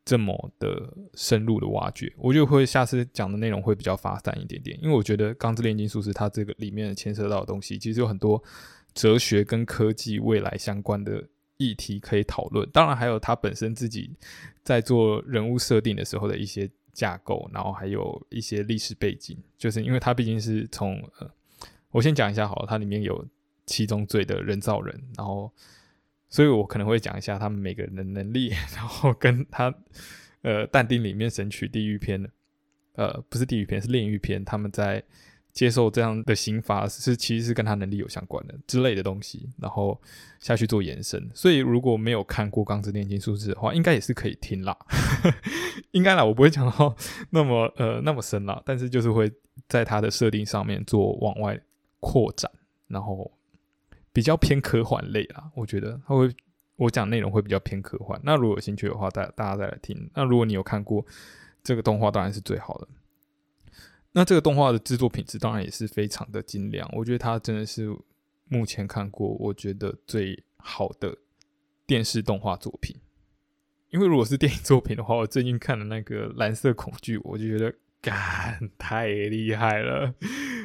[0.04, 8.42] 这么的深入的挖掘，我就会下次讲的内容会比较发散一点点，因为我觉得《钢之炼金术师》它这个里面牵涉到的东西，其实有很多
[8.94, 11.28] 哲学跟科技未来相关的。
[11.58, 14.10] 议题可以讨论，当然还有他本身自己
[14.62, 21.30] 在做人物设定的时候的一些架构，然后还有一些历史背景，就是因为他毕竟是从呃，
[21.90, 23.26] 我先讲一下好了，它里面有
[23.66, 25.52] 七宗罪的人造人，然后
[26.28, 29.74] 所以我可能会讲一下他们每个人的能力，然后跟他
[30.42, 32.30] 呃但丁里面神曲地狱篇，
[32.94, 35.02] 呃不是地狱篇是炼狱篇，他们在。
[35.56, 39.98] 接受这样的刑罚是其实是跟他能力有相关的之类的东西，然后
[40.38, 41.28] 下去做延伸。
[41.34, 44.76] 所以如果没有看过《钢之炼金术士》的话，应该也是可以听啦。
[45.92, 46.94] 应该啦，我不会讲到
[47.30, 49.32] 那么呃那么深啦，但是就是会
[49.66, 51.58] 在它的设定上面做往外
[52.00, 52.50] 扩展，
[52.86, 53.32] 然后
[54.12, 55.50] 比较偏科幻类啦。
[55.54, 56.30] 我觉得他会
[56.76, 58.20] 我讲内容会比较偏科幻。
[58.22, 60.10] 那如果有兴趣的话，大大家再来听。
[60.14, 61.02] 那如果你有看过。
[61.66, 62.86] 这个动画当然是最好的。
[64.16, 67.94] 那这个动画的制作品质当然也是非常的精良，我觉得它真的是
[68.48, 71.14] 目前看过我觉得最好的
[71.86, 72.96] 电视动画作品。
[73.90, 77.74] 因为如果是电影作品的话，我最近看的那个《蓝色恐惧》，我就觉得。
[78.02, 80.14] 干太厉害了，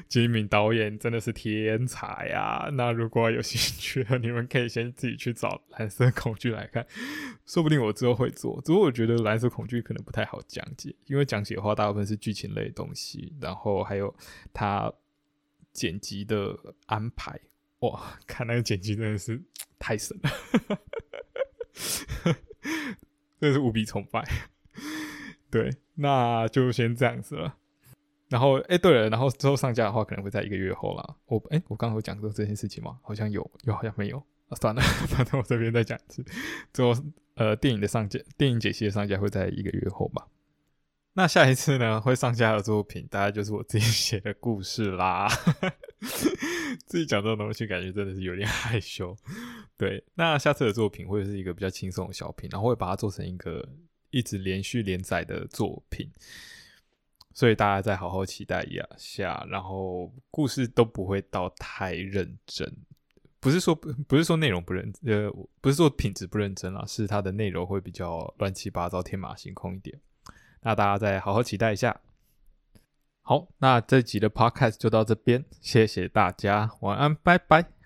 [0.10, 2.70] 金敏导演真的是天才呀！
[2.74, 6.86] 那如果有兴趣的，你们可以先自己去找《蓝色恐惧》来看，
[7.46, 8.62] 说不定我之后会做。
[8.66, 14.16] 只不过我觉得《蓝色恐惧》可能不太好讲解，因为讲解的话大部分是剧情类的东西，然后还有
[14.54, 14.92] 他
[15.72, 17.40] 剪辑的安排。
[17.82, 19.42] 哇，看那个剪辑真的是
[19.80, 20.30] 太神了，
[23.40, 24.24] 真的是无比崇拜。
[25.50, 27.58] 对，那就先这样子了。
[28.32, 31.16] 然后，哎，对了，然后之后上架的话，可能会在一个月后啦。
[31.26, 32.98] 我，哎，我刚刚有讲过这件事情吗？
[33.04, 34.24] 好像有，又好像没有。
[34.56, 36.24] 算了， 反正我这边再讲一次。
[36.72, 36.94] 之后，
[37.36, 40.26] 呃，电影的上架，电影解析的上架会在一个月后吧。
[41.12, 45.28] 那下一次呢，会上架的作品，大概就是我自己写的故事啦。
[46.88, 49.14] 自己讲这种东西，感觉真的是有点害羞。
[49.78, 53.68] 对，那下次的作品会是一个比较轻松的小品，然后会把它做成一个。
[54.14, 56.12] 一直连续连载的作品，
[57.34, 59.46] 所以大家再好好期待一下。
[59.50, 62.72] 然后故事都不会到太认真，
[63.40, 70.00] 不是说不是说内容不认呃，不是说品质不认真啊，是它的内容会比较乱七八糟、天马行空一点。
[70.62, 72.00] 那大家再好好期待一下。
[73.24, 77.81] 好，那这集的 podcast 就到这边，谢谢大家，晚安，拜拜。